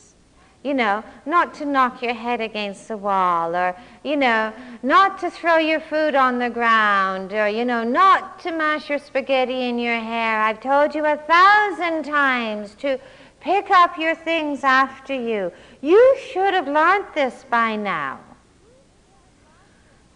you 0.65 0.73
know, 0.73 1.05
not 1.27 1.53
to 1.53 1.67
knock 1.67 2.03
your 2.03 2.15
head 2.15 2.41
against 2.41 2.89
the 2.89 2.97
wall, 2.97 3.55
or, 3.55 3.77
you 4.03 4.17
know, 4.17 4.51
not 4.83 5.19
to 5.19 5.31
throw 5.31 5.59
your 5.59 5.79
food 5.79 6.15
on 6.15 6.39
the 6.39 6.49
ground, 6.49 7.35
or, 7.35 7.47
you 7.47 7.67
know, 7.67 7.85
not 7.85 8.41
to 8.41 8.51
mash 8.51 8.89
your 8.89 8.99
spaghetti 8.99 9.69
in 9.69 9.79
your 9.79 10.01
hair. 10.01 10.41
I've 10.41 10.61
told 10.61 10.95
you 10.95 11.05
a 11.05 11.19
thousand 11.19 12.05
times 12.05 12.75
to 12.77 12.99
pick 13.41 13.71
up 13.71 13.99
your 13.99 14.15
things 14.15 14.65
after 14.65 15.13
you. 15.13 15.53
You 15.83 16.17
should 16.33 16.55
have 16.55 16.67
learned 16.67 17.09
this 17.15 17.45
by 17.51 17.77
now. 17.77 18.21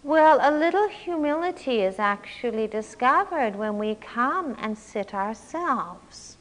Well, 0.02 0.38
a 0.40 0.50
little 0.50 0.88
humility 0.88 1.82
is 1.82 1.98
actually 1.98 2.68
discovered 2.68 3.54
when 3.54 3.76
we 3.76 3.96
come 3.96 4.56
and 4.58 4.78
sit 4.78 5.12
ourselves. 5.12 6.37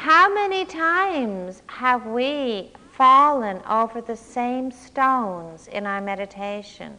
How 0.00 0.32
many 0.32 0.64
times 0.64 1.60
have 1.66 2.06
we 2.06 2.72
fallen 2.92 3.60
over 3.68 4.00
the 4.00 4.16
same 4.16 4.70
stones 4.70 5.68
in 5.68 5.86
our 5.86 6.00
meditation? 6.00 6.98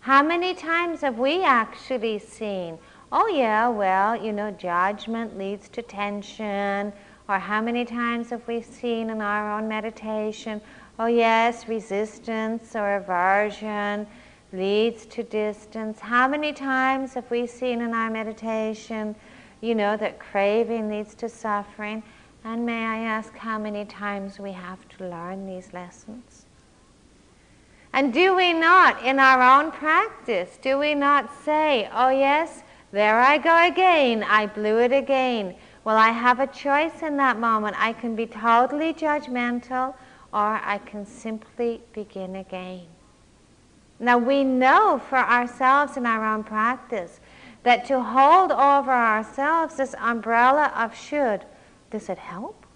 How 0.00 0.22
many 0.22 0.54
times 0.54 1.02
have 1.02 1.18
we 1.18 1.44
actually 1.44 2.18
seen, 2.18 2.78
oh, 3.12 3.26
yeah, 3.26 3.68
well, 3.68 4.16
you 4.16 4.32
know, 4.32 4.50
judgment 4.52 5.36
leads 5.36 5.68
to 5.68 5.82
tension? 5.82 6.94
Or 7.28 7.38
how 7.38 7.60
many 7.60 7.84
times 7.84 8.30
have 8.30 8.48
we 8.48 8.62
seen 8.62 9.10
in 9.10 9.20
our 9.20 9.58
own 9.58 9.68
meditation, 9.68 10.62
oh, 10.98 11.08
yes, 11.08 11.68
resistance 11.68 12.74
or 12.74 12.96
aversion 12.96 14.06
leads 14.54 15.04
to 15.04 15.22
distance? 15.22 16.00
How 16.00 16.26
many 16.26 16.54
times 16.54 17.12
have 17.12 17.30
we 17.30 17.46
seen 17.46 17.82
in 17.82 17.92
our 17.92 18.08
meditation, 18.08 19.14
you 19.62 19.74
know 19.74 19.96
that 19.96 20.18
craving 20.18 20.90
leads 20.90 21.14
to 21.14 21.28
suffering. 21.28 22.02
And 22.44 22.66
may 22.66 22.84
I 22.84 22.98
ask 22.98 23.34
how 23.36 23.58
many 23.58 23.84
times 23.84 24.38
we 24.38 24.52
have 24.52 24.86
to 24.98 25.08
learn 25.08 25.46
these 25.46 25.72
lessons? 25.72 26.44
And 27.92 28.12
do 28.12 28.34
we 28.34 28.52
not, 28.52 29.02
in 29.04 29.18
our 29.20 29.40
own 29.40 29.70
practice, 29.70 30.58
do 30.60 30.78
we 30.78 30.94
not 30.94 31.30
say, 31.44 31.88
oh 31.94 32.08
yes, 32.08 32.62
there 32.90 33.20
I 33.20 33.38
go 33.38 33.66
again, 33.66 34.24
I 34.24 34.46
blew 34.46 34.80
it 34.80 34.92
again. 34.92 35.54
Well, 35.84 35.96
I 35.96 36.08
have 36.08 36.40
a 36.40 36.46
choice 36.46 37.02
in 37.02 37.16
that 37.18 37.38
moment. 37.38 37.76
I 37.78 37.92
can 37.92 38.16
be 38.16 38.26
totally 38.26 38.92
judgmental 38.92 39.94
or 40.32 40.60
I 40.64 40.80
can 40.84 41.06
simply 41.06 41.82
begin 41.92 42.36
again. 42.36 42.86
Now, 44.00 44.18
we 44.18 44.42
know 44.42 45.00
for 45.08 45.18
ourselves 45.18 45.96
in 45.96 46.06
our 46.06 46.24
own 46.24 46.42
practice 46.42 47.20
that 47.62 47.84
to 47.86 48.02
hold 48.02 48.50
over 48.50 48.90
ourselves 48.90 49.76
this 49.76 49.94
umbrella 49.98 50.72
of 50.76 50.96
should, 50.96 51.44
does 51.90 52.08
it 52.08 52.18
help? 52.18 52.66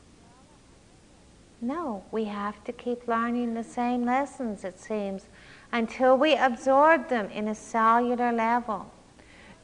No, 1.60 2.04
we 2.12 2.24
have 2.24 2.62
to 2.64 2.72
keep 2.72 3.08
learning 3.08 3.54
the 3.54 3.64
same 3.64 4.04
lessons, 4.04 4.62
it 4.62 4.78
seems, 4.78 5.26
until 5.72 6.16
we 6.16 6.36
absorb 6.36 7.08
them 7.08 7.30
in 7.30 7.48
a 7.48 7.54
cellular 7.54 8.32
level. 8.32 8.90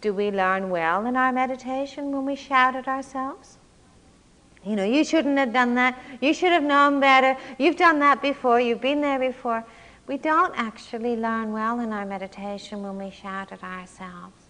Do 0.00 0.12
we 0.12 0.30
learn 0.30 0.70
well 0.70 1.06
in 1.06 1.16
our 1.16 1.32
meditation 1.32 2.10
when 2.10 2.24
we 2.24 2.34
shout 2.34 2.74
at 2.74 2.88
ourselves? 2.88 3.58
You 4.64 4.76
know, 4.76 4.84
you 4.84 5.04
shouldn't 5.04 5.38
have 5.38 5.52
done 5.52 5.74
that. 5.74 6.00
You 6.20 6.32
should 6.34 6.52
have 6.52 6.62
known 6.62 6.98
better. 6.98 7.36
You've 7.58 7.76
done 7.76 7.98
that 8.00 8.22
before. 8.22 8.60
You've 8.60 8.80
been 8.80 9.00
there 9.00 9.18
before. 9.18 9.64
We 10.06 10.16
don't 10.16 10.54
actually 10.56 11.16
learn 11.16 11.52
well 11.52 11.80
in 11.80 11.92
our 11.92 12.06
meditation 12.06 12.82
when 12.82 12.98
we 12.98 13.10
shout 13.10 13.52
at 13.52 13.62
ourselves. 13.62 14.41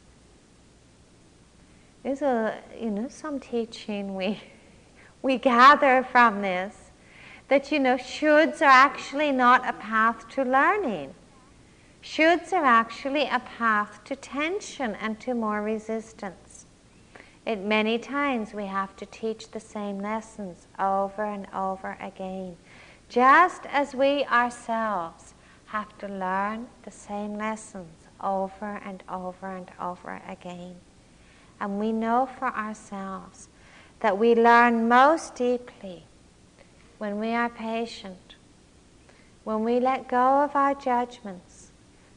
There's 2.03 2.23
a, 2.23 2.59
you 2.81 2.91
know, 2.91 3.09
some 3.09 3.39
teaching 3.39 4.17
we, 4.17 4.41
we 5.23 5.39
gather 5.39 6.03
from 6.03 6.43
this 6.43 6.91
that, 7.49 7.71
you 7.71 7.79
know, 7.79 7.97
shoulds 7.97 8.61
are 8.61 8.65
actually 8.65 9.31
not 9.31 9.69
a 9.69 9.73
path 9.73 10.29
to 10.31 10.43
learning. 10.43 11.15
Shoulds 12.03 12.53
are 12.53 12.65
actually 12.65 13.23
a 13.23 13.41
path 13.41 14.03
to 14.05 14.17
tension 14.17 14.97
and 14.97 15.21
to 15.21 15.35
more 15.35 15.63
resistance. 15.63 16.67
It 17.47 17.61
many 17.61 17.99
times 17.99 18.53
we 18.55 18.67
have 18.67 18.97
to 18.97 19.07
teach 19.07 19.51
the 19.51 19.61
same 19.61 20.01
lessons 20.01 20.67
over 20.79 21.25
and 21.25 21.47
over 21.55 21.97
again, 22.01 22.57
just 23.09 23.67
as 23.67 23.95
we 23.95 24.25
ourselves 24.25 25.35
have 25.67 25.97
to 25.99 26.09
learn 26.09 26.67
the 26.85 26.91
same 26.91 27.37
lessons 27.37 28.09
over 28.21 28.81
and 28.85 29.03
over 29.09 29.57
and 29.57 29.71
over 29.81 30.21
again. 30.29 30.77
And 31.63 31.79
we 31.79 31.93
know 31.93 32.29
for 32.41 32.49
ourselves 32.49 33.49
that 34.01 34.19
we 34.19 34.35
learn 34.35 34.89
most 34.89 35.37
deeply 35.37 36.03
when 36.99 37.21
we 37.21 37.29
are 37.29 37.49
patient, 37.49 38.35
when 39.45 39.63
we 39.63 39.79
let 39.79 40.09
go 40.09 40.43
of 40.43 40.57
our 40.57 40.75
judgments, 40.75 41.71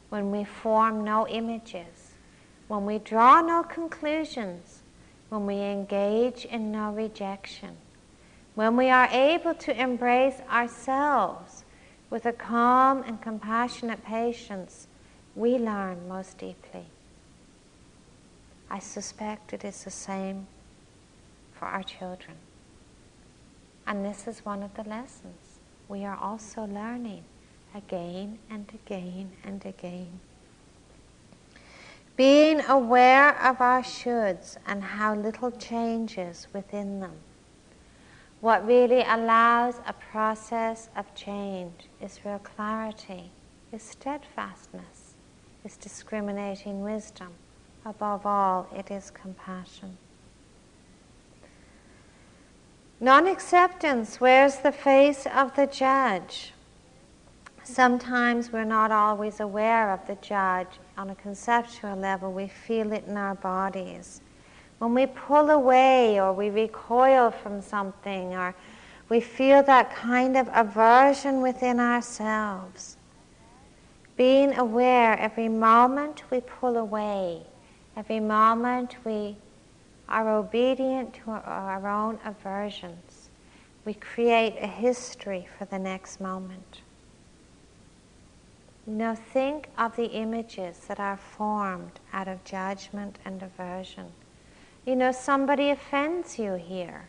when 0.10 0.32
we 0.32 0.44
form 0.44 1.04
no 1.04 1.28
images, 1.28 2.14
when 2.68 2.88
we 2.88 2.98
draw 2.98 3.40
no 3.42 3.62
conclusions, 3.62 4.82
when 5.30 5.46
we 5.46 5.58
engage 5.58 6.46
in 6.46 6.72
no 6.72 6.92
rejection, 6.92 7.78
when 8.56 8.76
we 8.76 8.90
are 8.90 9.10
able 9.12 9.54
to 9.54 9.80
embrace 9.80 10.42
ourselves 10.50 11.66
with 12.10 12.26
a 12.26 12.34
calm 12.34 13.04
and 13.04 13.22
compassionate 13.22 14.04
patience, 14.04 14.88
we 15.36 15.60
learn 15.60 16.08
most 16.08 16.40
deeply. 16.40 16.88
I 18.76 18.80
suspect 18.80 19.54
it 19.54 19.64
is 19.64 19.86
the 19.86 19.90
same 19.90 20.48
for 21.54 21.64
our 21.64 21.82
children. 21.82 22.36
And 23.88 24.04
this 24.04 24.28
is 24.28 24.44
one 24.44 24.62
of 24.64 24.74
the 24.74 24.84
lessons 24.84 25.62
we 25.88 26.04
are 26.04 26.18
also 26.18 26.66
learning 26.66 27.24
again 27.74 28.38
and 28.50 28.70
again 28.74 29.32
and 29.46 29.66
again. 29.66 30.20
Being 32.18 32.66
aware 32.68 33.42
of 33.42 33.62
our 33.62 33.82
shoulds 33.82 34.58
and 34.68 34.84
how 34.84 35.16
little 35.16 35.52
changes 35.52 36.48
within 36.52 37.00
them. 37.00 37.16
What 38.42 38.68
really 38.68 39.04
allows 39.08 39.76
a 39.88 39.94
process 39.94 40.90
of 40.98 41.16
change 41.16 41.88
is 42.02 42.20
real 42.26 42.40
clarity, 42.40 43.32
is 43.72 43.84
steadfastness, 43.84 45.14
is 45.64 45.78
discriminating 45.78 46.82
wisdom. 46.82 47.30
Above 47.86 48.26
all, 48.26 48.68
it 48.76 48.90
is 48.90 49.12
compassion. 49.12 49.96
Non 53.00 53.28
acceptance 53.28 54.20
wears 54.20 54.58
the 54.58 54.72
face 54.72 55.28
of 55.28 55.56
the 55.56 55.68
judge. 55.68 56.52
Sometimes 57.64 58.52
we're 58.52 58.64
not 58.64 58.92
always 58.92 59.40
aware 59.40 59.92
of 59.92 60.06
the 60.08 60.16
judge 60.16 60.80
on 60.98 61.12
a 61.12 61.16
conceptual 61.16 61.96
level, 61.96 62.32
we 62.32 62.48
feel 62.48 62.92
it 62.92 63.06
in 63.06 63.18
our 63.18 63.36
bodies. 63.36 64.22
When 64.80 64.96
we 64.96 65.06
pull 65.06 65.52
away 65.52 66.20
or 66.20 66.34
we 66.34 66.50
recoil 66.50 67.30
from 67.30 67.62
something 67.62 68.34
or 68.34 68.56
we 69.10 69.20
feel 69.20 69.62
that 69.64 69.96
kind 69.96 70.36
of 70.36 70.50
aversion 70.54 71.42
within 71.42 71.80
ourselves, 71.80 72.98
being 74.18 74.58
aware 74.58 75.20
every 75.20 75.50
moment 75.50 76.24
we 76.32 76.42
pull 76.42 76.78
away 76.78 77.46
Every 77.96 78.20
moment 78.20 78.98
we 79.06 79.38
are 80.10 80.30
obedient 80.30 81.14
to 81.14 81.32
our 81.32 81.88
own 81.88 82.20
aversions, 82.26 83.30
we 83.86 83.94
create 83.94 84.56
a 84.60 84.68
history 84.68 85.48
for 85.58 85.66
the 85.66 85.80
next 85.80 86.20
moment. 86.20 86.82
Now 88.88 89.16
think 89.16 89.70
of 89.78 89.96
the 89.96 90.06
images 90.06 90.78
that 90.88 91.00
are 91.00 91.18
formed 91.18 92.00
out 92.14 92.28
of 92.28 92.44
judgment 92.44 93.18
and 93.26 93.42
aversion. 93.42 94.06
You 94.86 94.96
know, 94.96 95.12
somebody 95.12 95.72
offends 95.72 96.38
you 96.38 96.54
here. 96.54 97.08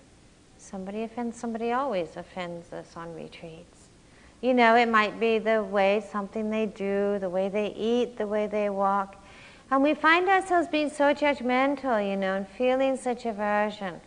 Somebody 0.57 1.03
offends 1.03 1.37
somebody 1.37 1.73
always 1.73 2.17
offends 2.17 2.73
us 2.73 2.97
on 2.97 3.15
retreats. 3.15 3.89
You 4.41 4.55
know, 4.55 4.75
it 4.77 4.89
might 4.89 5.21
be 5.21 5.39
the 5.39 5.63
way 5.65 6.03
something 6.11 6.49
they 6.49 6.67
do, 6.67 7.19
the 7.19 7.29
way 7.29 7.49
they 7.49 7.75
eat, 7.75 8.17
the 8.17 8.27
way 8.27 8.47
they 8.47 8.71
walk. 8.71 9.23
And 9.71 9.83
we 9.83 9.95
find 9.95 10.29
ourselves 10.29 10.69
being 10.69 10.91
so 10.91 11.13
judgmental, 11.13 12.09
you 12.09 12.17
know, 12.17 12.35
and 12.35 12.49
feeling 12.49 12.97
such 12.97 13.27
aversion. 13.27 14.01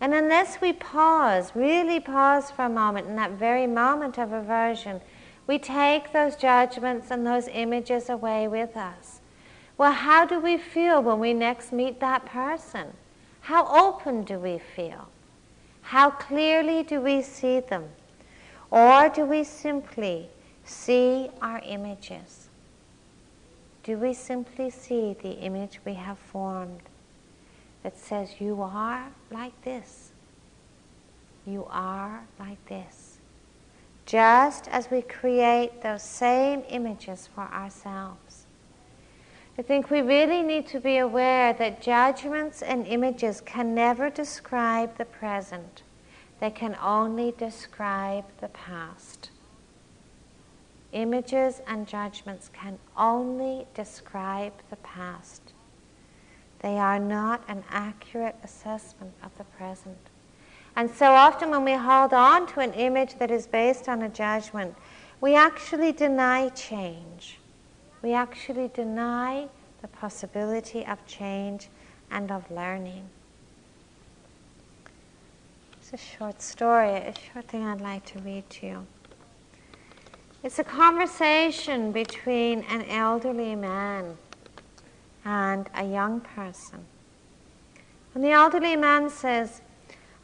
And 0.00 0.14
unless 0.14 0.60
we 0.60 0.72
pause, 0.72 1.52
really 1.54 2.00
pause 2.00 2.50
for 2.50 2.64
a 2.64 2.68
moment 2.68 3.08
in 3.08 3.16
that 3.16 3.32
very 3.32 3.66
moment 3.66 4.18
of 4.18 4.32
aversion, 4.32 5.00
we 5.46 5.58
take 5.58 6.12
those 6.12 6.36
judgments 6.36 7.10
and 7.10 7.26
those 7.26 7.48
images 7.48 8.08
away 8.08 8.48
with 8.48 8.76
us. 8.76 9.20
Well, 9.76 9.92
how 9.92 10.26
do 10.26 10.40
we 10.40 10.56
feel 10.58 11.02
when 11.02 11.20
we 11.20 11.32
next 11.32 11.72
meet 11.72 12.00
that 12.00 12.26
person? 12.26 12.88
How 13.40 13.66
open 13.66 14.24
do 14.24 14.38
we 14.38 14.58
feel? 14.58 15.08
How 15.82 16.10
clearly 16.10 16.82
do 16.82 17.00
we 17.00 17.22
see 17.22 17.60
them? 17.60 17.88
Or 18.70 19.08
do 19.08 19.24
we 19.24 19.44
simply 19.44 20.28
see 20.64 21.30
our 21.40 21.62
images? 21.64 22.47
Do 23.88 23.96
we 23.96 24.12
simply 24.12 24.68
see 24.68 25.16
the 25.22 25.30
image 25.30 25.80
we 25.86 25.94
have 25.94 26.18
formed 26.18 26.82
that 27.82 27.96
says, 27.96 28.38
You 28.38 28.60
are 28.60 29.06
like 29.30 29.58
this? 29.62 30.10
You 31.46 31.66
are 31.70 32.22
like 32.38 32.62
this. 32.66 33.16
Just 34.04 34.68
as 34.68 34.90
we 34.90 35.00
create 35.00 35.80
those 35.80 36.02
same 36.02 36.64
images 36.68 37.30
for 37.34 37.44
ourselves. 37.44 38.44
I 39.56 39.62
think 39.62 39.90
we 39.90 40.02
really 40.02 40.42
need 40.42 40.66
to 40.66 40.80
be 40.80 40.98
aware 40.98 41.54
that 41.54 41.80
judgments 41.80 42.60
and 42.60 42.86
images 42.86 43.40
can 43.40 43.74
never 43.74 44.10
describe 44.10 44.98
the 44.98 45.06
present, 45.06 45.82
they 46.40 46.50
can 46.50 46.76
only 46.82 47.32
describe 47.38 48.26
the 48.42 48.48
past. 48.48 49.30
Images 50.92 51.60
and 51.66 51.86
judgments 51.86 52.50
can 52.52 52.78
only 52.96 53.66
describe 53.74 54.54
the 54.70 54.76
past. 54.76 55.52
They 56.60 56.78
are 56.78 56.98
not 56.98 57.42
an 57.46 57.62
accurate 57.70 58.36
assessment 58.42 59.12
of 59.22 59.36
the 59.36 59.44
present. 59.44 59.98
And 60.76 60.90
so 60.90 61.12
often, 61.12 61.50
when 61.50 61.64
we 61.64 61.72
hold 61.72 62.12
on 62.14 62.46
to 62.48 62.60
an 62.60 62.72
image 62.72 63.18
that 63.18 63.30
is 63.30 63.46
based 63.46 63.88
on 63.88 64.02
a 64.02 64.08
judgment, 64.08 64.74
we 65.20 65.34
actually 65.34 65.92
deny 65.92 66.48
change. 66.50 67.38
We 68.02 68.12
actually 68.12 68.68
deny 68.68 69.48
the 69.82 69.88
possibility 69.88 70.86
of 70.86 71.04
change 71.06 71.68
and 72.10 72.30
of 72.30 72.50
learning. 72.50 73.08
It's 75.80 75.92
a 75.92 75.96
short 75.96 76.40
story, 76.40 76.90
a 76.90 77.14
short 77.32 77.46
thing 77.46 77.64
I'd 77.64 77.80
like 77.80 78.04
to 78.06 78.18
read 78.20 78.48
to 78.50 78.66
you. 78.66 78.86
It's 80.44 80.60
a 80.60 80.64
conversation 80.64 81.90
between 81.90 82.62
an 82.70 82.82
elderly 82.82 83.56
man 83.56 84.16
and 85.24 85.68
a 85.74 85.84
young 85.84 86.20
person. 86.20 86.84
And 88.14 88.22
the 88.22 88.30
elderly 88.30 88.76
man 88.76 89.10
says, 89.10 89.62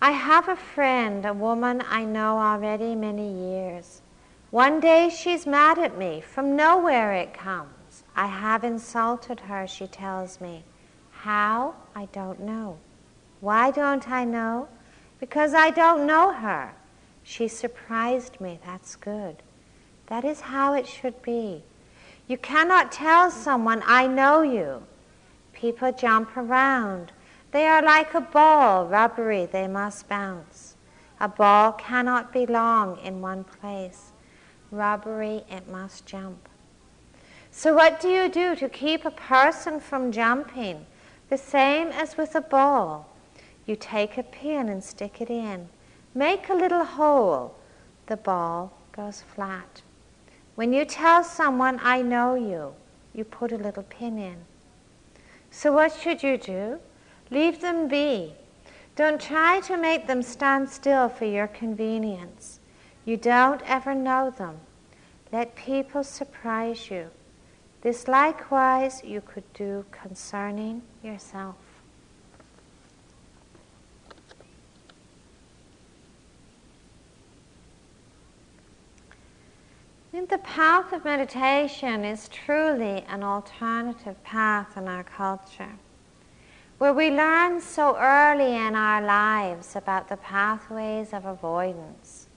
I 0.00 0.12
have 0.12 0.48
a 0.48 0.54
friend, 0.54 1.26
a 1.26 1.32
woman 1.32 1.82
I 1.88 2.04
know 2.04 2.38
already 2.38 2.94
many 2.94 3.28
years. 3.28 4.02
One 4.50 4.78
day 4.78 5.10
she's 5.10 5.46
mad 5.46 5.80
at 5.80 5.98
me. 5.98 6.20
From 6.20 6.54
nowhere 6.54 7.12
it 7.12 7.34
comes. 7.34 8.04
I 8.14 8.28
have 8.28 8.62
insulted 8.62 9.40
her, 9.40 9.66
she 9.66 9.88
tells 9.88 10.40
me. 10.40 10.62
How? 11.10 11.74
I 11.96 12.04
don't 12.12 12.38
know. 12.38 12.78
Why 13.40 13.72
don't 13.72 14.08
I 14.08 14.24
know? 14.24 14.68
Because 15.18 15.54
I 15.54 15.70
don't 15.70 16.06
know 16.06 16.32
her. 16.32 16.72
She 17.24 17.48
surprised 17.48 18.40
me. 18.40 18.60
That's 18.64 18.94
good. 18.94 19.42
That 20.06 20.24
is 20.24 20.40
how 20.40 20.74
it 20.74 20.86
should 20.86 21.20
be. 21.22 21.62
You 22.26 22.38
cannot 22.38 22.92
tell 22.92 23.30
someone, 23.30 23.82
I 23.86 24.06
know 24.06 24.42
you. 24.42 24.82
People 25.52 25.92
jump 25.92 26.36
around. 26.36 27.12
They 27.52 27.66
are 27.66 27.82
like 27.82 28.14
a 28.14 28.20
ball, 28.20 28.86
rubbery, 28.86 29.46
they 29.46 29.68
must 29.68 30.08
bounce. 30.08 30.74
A 31.20 31.28
ball 31.28 31.72
cannot 31.72 32.32
be 32.32 32.46
long 32.46 32.98
in 32.98 33.20
one 33.20 33.44
place. 33.44 34.12
Rubbery, 34.70 35.44
it 35.48 35.68
must 35.68 36.04
jump. 36.04 36.48
So, 37.50 37.72
what 37.72 38.00
do 38.00 38.08
you 38.08 38.28
do 38.28 38.56
to 38.56 38.68
keep 38.68 39.04
a 39.04 39.12
person 39.12 39.78
from 39.78 40.10
jumping? 40.10 40.84
The 41.30 41.38
same 41.38 41.88
as 41.88 42.16
with 42.16 42.34
a 42.34 42.40
ball. 42.40 43.08
You 43.64 43.76
take 43.76 44.18
a 44.18 44.24
pin 44.24 44.68
and 44.68 44.82
stick 44.82 45.20
it 45.20 45.30
in. 45.30 45.68
make 46.14 46.48
a 46.48 46.54
little 46.54 46.84
hole, 46.84 47.54
the 48.06 48.16
ball 48.16 48.72
goes 48.92 49.22
flat. 49.22 49.82
When 50.54 50.72
you 50.72 50.84
tell 50.84 51.24
someone, 51.24 51.80
I 51.82 52.02
know 52.02 52.34
you, 52.34 52.74
you 53.12 53.24
put 53.24 53.52
a 53.52 53.56
little 53.56 53.82
pin 53.82 54.18
in. 54.18 54.36
So 55.50 55.72
what 55.72 55.92
should 55.92 56.22
you 56.22 56.36
do? 56.36 56.78
Leave 57.30 57.60
them 57.60 57.88
be. 57.88 58.34
Don't 58.96 59.20
try 59.20 59.60
to 59.60 59.76
make 59.76 60.06
them 60.06 60.22
stand 60.22 60.68
still 60.68 61.08
for 61.08 61.24
your 61.24 61.48
convenience. 61.48 62.60
You 63.04 63.16
don't 63.16 63.62
ever 63.66 63.94
know 63.94 64.30
them. 64.30 64.58
Let 65.32 65.56
people 65.56 66.04
surprise 66.04 66.90
you. 66.90 67.10
This 67.80 68.06
likewise 68.06 69.02
you 69.04 69.20
could 69.20 69.52
do 69.52 69.84
concerning 69.90 70.82
yourself. 71.02 71.56
Think 80.14 80.30
the 80.30 80.38
path 80.38 80.92
of 80.92 81.04
meditation 81.04 82.04
is 82.04 82.28
truly 82.28 83.04
an 83.08 83.24
alternative 83.24 84.22
path 84.22 84.76
in 84.76 84.86
our 84.86 85.02
culture, 85.02 85.72
where 86.78 86.92
we 86.92 87.10
learn 87.10 87.60
so 87.60 87.96
early 87.98 88.54
in 88.54 88.76
our 88.76 89.02
lives 89.02 89.74
about 89.74 90.08
the 90.08 90.16
pathways 90.18 91.12
of 91.12 91.24
avoidance, 91.24 92.28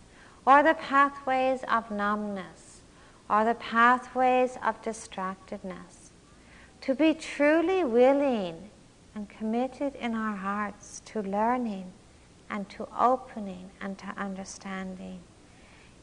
or 0.44 0.64
the 0.64 0.74
pathways 0.74 1.60
of 1.68 1.92
numbness, 1.92 2.82
or 3.30 3.46
the 3.46 3.54
pathways 3.54 4.58
of 4.64 4.82
distractedness. 4.82 6.10
To 6.82 6.96
be 6.96 7.14
truly 7.14 7.84
willing 7.84 8.72
and 9.14 9.30
committed 9.30 9.94
in 9.98 10.16
our 10.16 10.36
hearts 10.36 11.04
to 11.06 11.22
learning 11.22 11.92
and 12.50 12.68
to 12.70 12.88
opening 13.00 13.70
and 13.80 14.00
to 14.00 14.08
understanding 14.18 15.20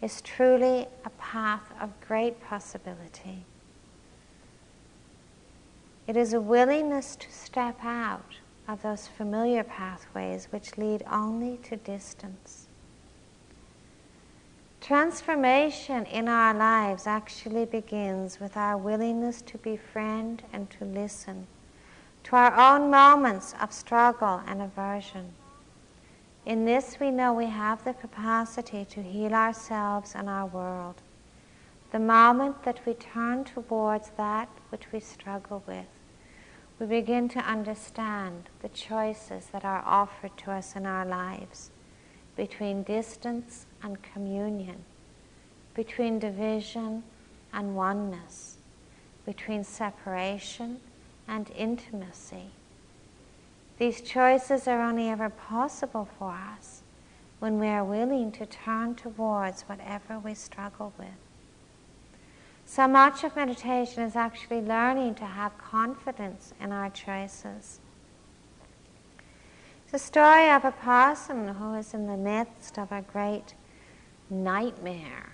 is 0.04 0.20
truly 0.20 0.86
a 1.06 1.10
path 1.18 1.72
of 1.80 1.90
great 2.06 2.38
possibility. 2.42 3.42
It 6.06 6.14
is 6.14 6.34
a 6.34 6.40
willingness 6.42 7.16
to 7.16 7.32
step 7.32 7.82
out 7.82 8.34
of 8.68 8.82
those 8.82 9.08
familiar 9.08 9.64
pathways 9.64 10.48
which 10.50 10.76
lead 10.76 11.02
only 11.10 11.56
to 11.68 11.76
distance. 11.76 12.68
Transformation 14.82 16.04
in 16.04 16.28
our 16.28 16.52
lives 16.52 17.06
actually 17.06 17.64
begins 17.64 18.38
with 18.38 18.58
our 18.58 18.76
willingness 18.76 19.40
to 19.40 19.56
befriend 19.56 20.42
and 20.52 20.68
to 20.72 20.84
listen 20.84 21.46
to 22.24 22.36
our 22.36 22.54
own 22.54 22.90
moments 22.90 23.54
of 23.58 23.72
struggle 23.72 24.42
and 24.46 24.60
aversion 24.60 25.32
in 26.46 26.66
this, 26.66 26.98
we 27.00 27.10
know 27.10 27.32
we 27.32 27.46
have 27.46 27.84
the 27.84 27.94
capacity 27.94 28.84
to 28.90 29.02
heal 29.02 29.32
ourselves 29.32 30.14
and 30.14 30.28
our 30.28 30.46
world. 30.46 30.96
The 31.90 31.98
moment 31.98 32.64
that 32.64 32.80
we 32.84 32.94
turn 32.94 33.44
towards 33.44 34.10
that 34.16 34.48
which 34.68 34.92
we 34.92 35.00
struggle 35.00 35.62
with, 35.66 35.86
we 36.78 36.86
begin 36.86 37.28
to 37.30 37.38
understand 37.38 38.50
the 38.60 38.68
choices 38.68 39.46
that 39.52 39.64
are 39.64 39.82
offered 39.86 40.36
to 40.38 40.50
us 40.50 40.76
in 40.76 40.84
our 40.84 41.06
lives 41.06 41.70
between 42.36 42.82
distance 42.82 43.64
and 43.82 44.02
communion, 44.02 44.84
between 45.74 46.18
division 46.18 47.04
and 47.52 47.76
oneness, 47.76 48.58
between 49.24 49.64
separation 49.64 50.80
and 51.26 51.50
intimacy 51.56 52.50
these 53.78 54.00
choices 54.00 54.68
are 54.68 54.80
only 54.80 55.08
ever 55.08 55.28
possible 55.28 56.08
for 56.18 56.30
us 56.30 56.82
when 57.40 57.58
we 57.58 57.66
are 57.66 57.84
willing 57.84 58.30
to 58.32 58.46
turn 58.46 58.94
towards 58.94 59.62
whatever 59.62 60.18
we 60.18 60.34
struggle 60.34 60.92
with. 60.98 61.08
So 62.66 62.88
much 62.88 63.24
of 63.24 63.36
meditation 63.36 64.02
is 64.02 64.16
actually 64.16 64.62
learning 64.62 65.16
to 65.16 65.26
have 65.26 65.58
confidence 65.58 66.54
in 66.60 66.72
our 66.72 66.90
choices. 66.90 67.80
It's 69.84 69.94
a 69.94 69.98
story 69.98 70.50
of 70.50 70.64
a 70.64 70.72
person 70.72 71.48
who 71.48 71.74
is 71.74 71.92
in 71.92 72.06
the 72.06 72.16
midst 72.16 72.78
of 72.78 72.90
a 72.90 73.02
great 73.02 73.54
nightmare 74.30 75.32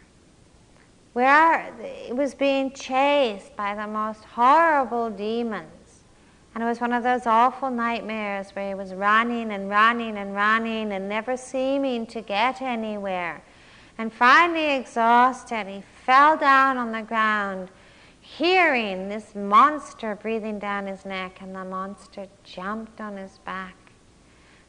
where 1.12 1.72
it 1.80 2.14
was 2.14 2.34
being 2.34 2.72
chased 2.72 3.54
by 3.56 3.74
the 3.74 3.86
most 3.86 4.24
horrible 4.24 5.10
demons 5.10 5.79
and 6.54 6.64
it 6.64 6.66
was 6.66 6.80
one 6.80 6.92
of 6.92 7.02
those 7.02 7.26
awful 7.26 7.70
nightmares 7.70 8.50
where 8.50 8.68
he 8.68 8.74
was 8.74 8.92
running 8.92 9.52
and 9.52 9.70
running 9.70 10.16
and 10.16 10.34
running 10.34 10.92
and 10.92 11.08
never 11.08 11.36
seeming 11.36 12.06
to 12.08 12.20
get 12.20 12.60
anywhere. 12.60 13.42
And 13.98 14.12
finally, 14.12 14.74
exhausted, 14.74 15.66
he 15.66 15.82
fell 16.04 16.36
down 16.36 16.76
on 16.76 16.90
the 16.90 17.02
ground, 17.02 17.68
hearing 18.20 19.08
this 19.08 19.34
monster 19.34 20.16
breathing 20.16 20.58
down 20.58 20.86
his 20.86 21.04
neck, 21.04 21.40
and 21.40 21.54
the 21.54 21.64
monster 21.64 22.26
jumped 22.42 23.00
on 23.00 23.16
his 23.16 23.38
back. 23.38 23.76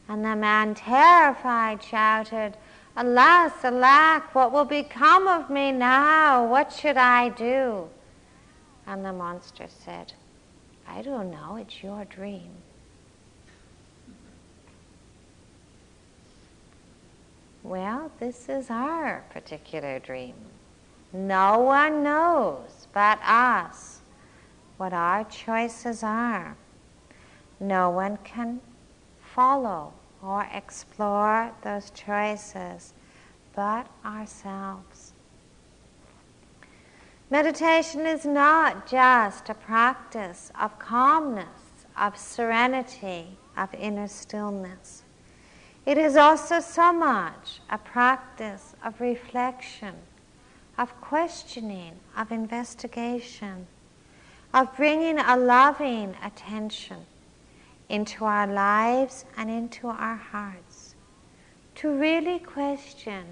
And 0.08 0.24
the 0.24 0.36
man, 0.36 0.74
terrified, 0.74 1.82
shouted, 1.82 2.56
Alas, 2.96 3.64
alack, 3.64 4.34
what 4.34 4.52
will 4.52 4.66
become 4.66 5.26
of 5.26 5.48
me 5.48 5.72
now? 5.72 6.46
What 6.46 6.72
should 6.72 6.98
I 6.98 7.30
do? 7.30 7.88
And 8.86 9.04
the 9.04 9.12
monster 9.12 9.66
said, 9.68 10.12
I 10.86 11.02
don't 11.02 11.30
know, 11.30 11.56
it's 11.56 11.82
your 11.82 12.04
dream. 12.04 12.50
Well, 17.62 18.10
this 18.18 18.48
is 18.48 18.70
our 18.70 19.24
particular 19.30 19.98
dream. 19.98 20.34
No 21.12 21.60
one 21.60 22.02
knows 22.02 22.88
but 22.92 23.20
us 23.22 24.00
what 24.78 24.92
our 24.92 25.24
choices 25.24 26.02
are. 26.02 26.56
No 27.60 27.90
one 27.90 28.16
can 28.24 28.60
follow 29.20 29.92
or 30.22 30.48
explore 30.52 31.52
those 31.62 31.90
choices 31.90 32.94
but 33.54 33.86
ourselves. 34.04 35.11
Meditation 37.32 38.04
is 38.04 38.26
not 38.26 38.86
just 38.86 39.48
a 39.48 39.54
practice 39.54 40.52
of 40.60 40.78
calmness, 40.78 41.86
of 41.96 42.14
serenity, 42.14 43.38
of 43.56 43.72
inner 43.72 44.06
stillness. 44.06 45.02
It 45.86 45.96
is 45.96 46.14
also 46.14 46.60
so 46.60 46.92
much 46.92 47.62
a 47.70 47.78
practice 47.78 48.74
of 48.84 49.00
reflection, 49.00 49.94
of 50.76 50.94
questioning, 51.00 51.94
of 52.18 52.30
investigation, 52.32 53.66
of 54.52 54.76
bringing 54.76 55.18
a 55.18 55.34
loving 55.34 56.14
attention 56.22 56.98
into 57.88 58.26
our 58.26 58.46
lives 58.46 59.24
and 59.38 59.48
into 59.48 59.88
our 59.88 60.16
hearts, 60.16 60.96
to 61.76 61.98
really 61.98 62.40
question 62.40 63.24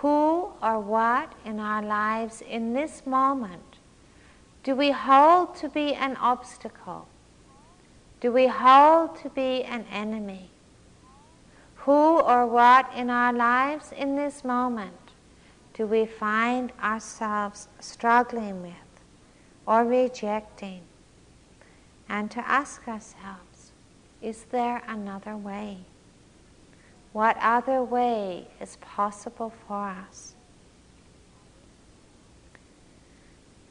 who 0.00 0.52
or 0.62 0.78
what 0.78 1.32
in 1.44 1.58
our 1.58 1.82
lives 1.82 2.42
in 2.42 2.74
this 2.74 3.06
moment 3.06 3.78
do 4.62 4.74
we 4.74 4.90
hold 4.90 5.54
to 5.56 5.68
be 5.68 5.94
an 5.94 6.16
obstacle? 6.16 7.06
Do 8.20 8.32
we 8.32 8.46
hold 8.46 9.16
to 9.22 9.30
be 9.30 9.62
an 9.62 9.86
enemy? 9.90 10.50
Who 11.76 12.18
or 12.20 12.46
what 12.46 12.90
in 12.94 13.10
our 13.10 13.32
lives 13.32 13.92
in 13.92 14.16
this 14.16 14.44
moment 14.44 15.12
do 15.72 15.86
we 15.86 16.04
find 16.04 16.72
ourselves 16.82 17.68
struggling 17.78 18.60
with 18.60 18.90
or 19.66 19.84
rejecting? 19.84 20.80
And 22.08 22.30
to 22.32 22.40
ask 22.46 22.88
ourselves, 22.88 23.72
is 24.20 24.44
there 24.50 24.82
another 24.88 25.36
way? 25.36 25.78
What 27.16 27.38
other 27.40 27.82
way 27.82 28.46
is 28.60 28.76
possible 28.82 29.50
for 29.66 29.88
us? 29.88 30.34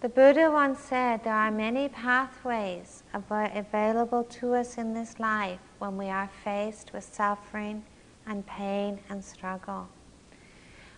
The 0.02 0.10
Buddha 0.10 0.50
once 0.50 0.80
said 0.80 1.24
there 1.24 1.36
are 1.36 1.52
many 1.52 1.88
pathways 1.88 3.04
av- 3.14 3.52
available 3.54 4.24
to 4.24 4.56
us 4.56 4.80
in 4.80 4.96
this 4.96 5.20
life 5.20 5.60
when 5.78 5.96
we 5.96 6.08
are 6.08 6.28
faced 6.44 6.92
with 6.92 7.04
suffering 7.04 7.84
and 8.26 8.44
pain 8.48 9.00
and 9.12 9.24
struggle. 9.24 9.90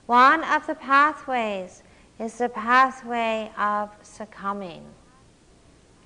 One 0.06 0.46
of 0.46 0.66
the 0.68 0.76
pathways 0.76 1.84
is 2.18 2.38
the 2.38 2.48
pathway 2.48 3.52
of 3.58 3.90
succumbing, 4.04 4.86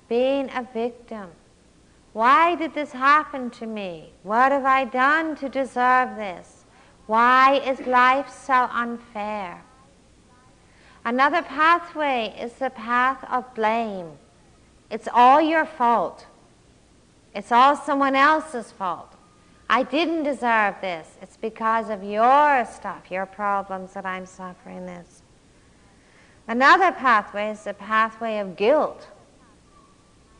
being 0.08 0.50
a 0.50 0.66
victim, 0.74 1.30
why 2.12 2.54
did 2.54 2.74
this 2.74 2.92
happen 2.92 3.50
to 3.50 3.66
me? 3.66 4.12
What 4.22 4.52
have 4.52 4.64
I 4.64 4.84
done 4.84 5.34
to 5.36 5.48
deserve 5.48 6.16
this? 6.16 6.64
Why 7.06 7.60
is 7.64 7.86
life 7.86 8.28
so 8.28 8.68
unfair? 8.70 9.62
Another 11.04 11.42
pathway 11.42 12.34
is 12.38 12.52
the 12.54 12.70
path 12.70 13.24
of 13.30 13.54
blame. 13.54 14.10
It's 14.90 15.08
all 15.12 15.40
your 15.40 15.64
fault. 15.64 16.26
It's 17.34 17.50
all 17.50 17.76
someone 17.76 18.14
else's 18.14 18.70
fault. 18.70 19.16
I 19.68 19.82
didn't 19.82 20.24
deserve 20.24 20.74
this. 20.82 21.16
It's 21.22 21.38
because 21.38 21.88
of 21.88 22.04
your 22.04 22.66
stuff, 22.66 23.10
your 23.10 23.24
problems 23.24 23.94
that 23.94 24.04
I'm 24.04 24.26
suffering 24.26 24.84
this. 24.84 25.22
Another 26.46 26.92
pathway 26.92 27.50
is 27.50 27.64
the 27.64 27.72
pathway 27.72 28.38
of 28.38 28.56
guilt. 28.56 29.08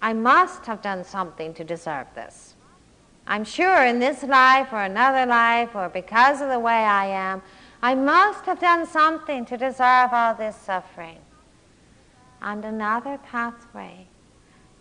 I 0.03 0.13
must 0.13 0.67
have 0.67 0.83
done 0.83 1.05
something 1.05 1.55
to 1.55 1.63
deserve 1.63 2.09
this. 2.17 2.57
I'm 3.25 3.45
sure 3.45 3.85
in 3.85 4.01
this 4.01 4.25
life 4.25 4.73
or 4.73 4.83
another 4.83 5.25
life 5.25 5.77
or 5.77 5.89
because 5.89 6.41
of 6.41 6.49
the 6.49 6.59
way 6.59 6.85
I 6.85 7.07
am, 7.07 7.41
I 7.81 7.95
must 7.95 8.45
have 8.47 8.59
done 8.59 8.85
something 8.85 9.45
to 9.47 9.57
deserve 9.57 10.11
all 10.13 10.35
this 10.35 10.57
suffering. 10.57 11.19
And 12.43 12.65
another 12.65 13.19
pathway 13.19 14.09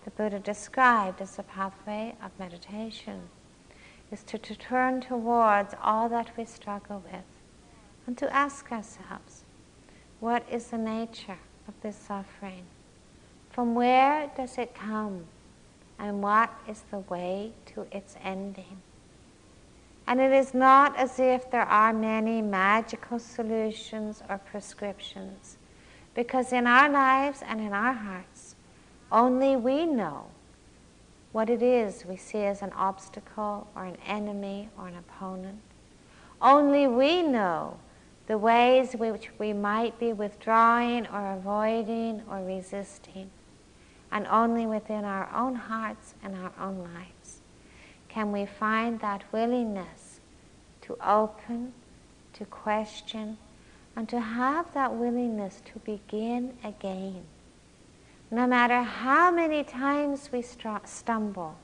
the 0.04 0.10
Buddha 0.12 0.40
described 0.40 1.22
as 1.22 1.36
the 1.36 1.44
pathway 1.44 2.16
of 2.24 2.32
meditation 2.40 3.22
is 4.12 4.24
to, 4.24 4.40
to 4.40 4.56
turn 4.56 5.02
towards 5.02 5.76
all 5.82 6.10
that 6.10 6.36
we 6.36 6.46
struggle 6.46 7.04
with 7.12 7.24
and 8.08 8.18
to 8.18 8.34
ask 8.34 8.72
ourselves, 8.72 9.44
what 10.20 10.44
is 10.52 10.68
the 10.68 10.80
nature 10.80 11.38
of 11.68 11.76
this 11.84 11.96
suffering? 11.96 12.64
From 13.52 13.76
where 13.76 14.32
does 14.38 14.58
it 14.58 14.74
come? 14.74 15.26
And 16.00 16.24
what 16.24 16.52
is 16.68 16.84
the 16.90 17.00
way 17.00 17.52
to 17.68 17.86
its 17.92 18.16
ending? 18.24 18.82
And 20.08 20.20
it 20.20 20.32
is 20.32 20.54
not 20.54 20.98
as 20.98 21.20
if 21.20 21.52
there 21.52 21.62
are 21.66 21.94
many 21.94 22.42
magical 22.42 23.20
solutions 23.20 24.24
or 24.30 24.38
prescriptions, 24.40 25.58
because 26.16 26.52
in 26.52 26.66
our 26.66 26.90
lives 26.90 27.42
and 27.46 27.62
in 27.62 27.72
our 27.72 27.94
hearts, 27.94 28.56
only 29.12 29.56
we 29.56 29.86
know 29.86 30.26
what 31.34 31.50
it 31.50 31.62
is 31.62 32.06
we 32.06 32.18
see 32.18 32.44
as 32.44 32.62
an 32.62 32.72
obstacle 32.74 33.68
or 33.76 33.86
an 33.86 33.98
enemy 34.06 34.70
or 34.78 34.88
an 34.88 34.96
opponent. 34.96 35.62
Only 36.42 36.88
we 36.88 37.22
know 37.22 37.78
the 38.28 38.38
ways 38.38 38.94
which 38.94 39.30
we 39.38 39.54
might 39.54 40.00
be 40.00 40.14
withdrawing 40.14 41.06
or 41.08 41.34
avoiding 41.34 42.24
or 42.30 42.44
resisting. 42.44 43.30
And 44.12 44.28
only 44.28 44.66
within 44.66 45.06
our 45.06 45.30
own 45.34 45.56
hearts 45.56 46.16
and 46.24 46.36
our 46.36 46.52
own 46.60 46.80
lives 46.80 47.40
can 48.10 48.32
we 48.32 48.46
find 48.46 49.00
that 49.00 49.24
willingness 49.32 50.20
to 50.82 50.98
open, 51.06 51.72
to 52.34 52.46
question, 52.46 53.38
and 53.96 54.10
to 54.10 54.20
have 54.20 54.74
that 54.74 54.94
willingness 54.94 55.62
to 55.74 55.80
begin 55.80 56.54
again. 56.64 57.24
No 58.30 58.48
matter 58.48 58.82
how 58.82 59.32
many 59.32 59.64
times 59.64 60.30
we 60.32 60.42
stumble, 60.42 61.56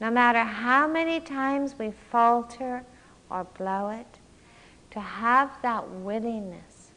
no 0.00 0.10
matter 0.10 0.44
how 0.44 0.86
many 0.86 1.20
times 1.20 1.74
we 1.78 1.92
falter 2.10 2.84
or 3.30 3.44
blow 3.44 3.90
it, 3.90 4.18
to 4.90 5.00
have 5.00 5.50
that 5.62 5.90
willingness 5.90 6.92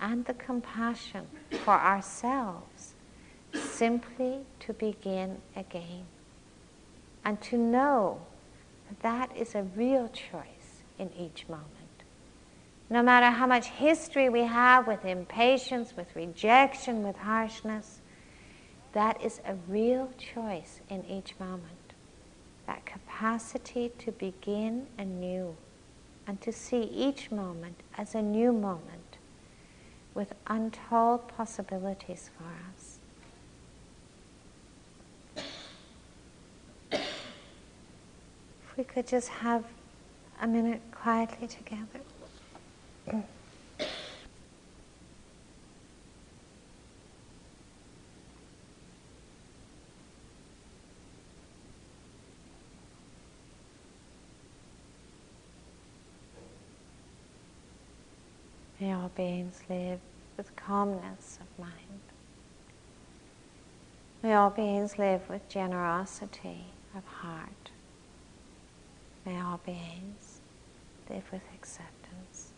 and 0.00 0.24
the 0.24 0.34
compassion 0.34 1.26
for 1.64 1.74
ourselves 1.74 2.71
simply 3.54 4.40
to 4.60 4.72
begin 4.72 5.38
again. 5.56 6.04
And 7.24 7.40
to 7.42 7.56
know 7.56 8.20
that 9.02 9.36
is 9.36 9.54
a 9.54 9.62
real 9.62 10.08
choice 10.08 10.82
in 10.98 11.10
each 11.18 11.48
moment. 11.48 11.68
No 12.90 13.02
matter 13.02 13.30
how 13.30 13.46
much 13.46 13.68
history 13.68 14.28
we 14.28 14.42
have 14.42 14.86
with 14.86 15.04
impatience, 15.04 15.96
with 15.96 16.14
rejection, 16.14 17.02
with 17.02 17.16
harshness, 17.16 18.00
that 18.92 19.22
is 19.22 19.40
a 19.46 19.54
real 19.66 20.10
choice 20.18 20.80
in 20.90 21.04
each 21.06 21.34
moment. 21.40 21.94
That 22.66 22.84
capacity 22.84 23.92
to 23.98 24.12
begin 24.12 24.86
anew 24.98 25.56
and 26.26 26.40
to 26.42 26.52
see 26.52 26.82
each 26.82 27.30
moment 27.30 27.80
as 27.96 28.14
a 28.14 28.22
new 28.22 28.52
moment 28.52 29.16
with 30.14 30.34
untold 30.46 31.28
possibilities 31.28 32.30
for 32.36 32.44
us. 32.44 32.81
If 38.72 38.78
we 38.78 38.84
could 38.84 39.06
just 39.06 39.28
have 39.28 39.64
a 40.40 40.46
minute 40.46 40.80
quietly 40.92 41.46
together. 41.46 42.00
May 58.80 58.94
all 58.94 59.10
beings 59.14 59.60
live 59.68 60.00
with 60.38 60.56
calmness 60.56 61.38
of 61.42 61.58
mind. 61.62 62.00
May 64.22 64.32
all 64.32 64.48
beings 64.48 64.98
live 64.98 65.28
with 65.28 65.46
generosity 65.50 66.64
of 66.96 67.04
heart. 67.04 67.61
May 69.24 69.40
all 69.40 69.60
beings 69.64 70.40
live 71.08 71.22
with 71.32 71.42
acceptance. 71.54 72.51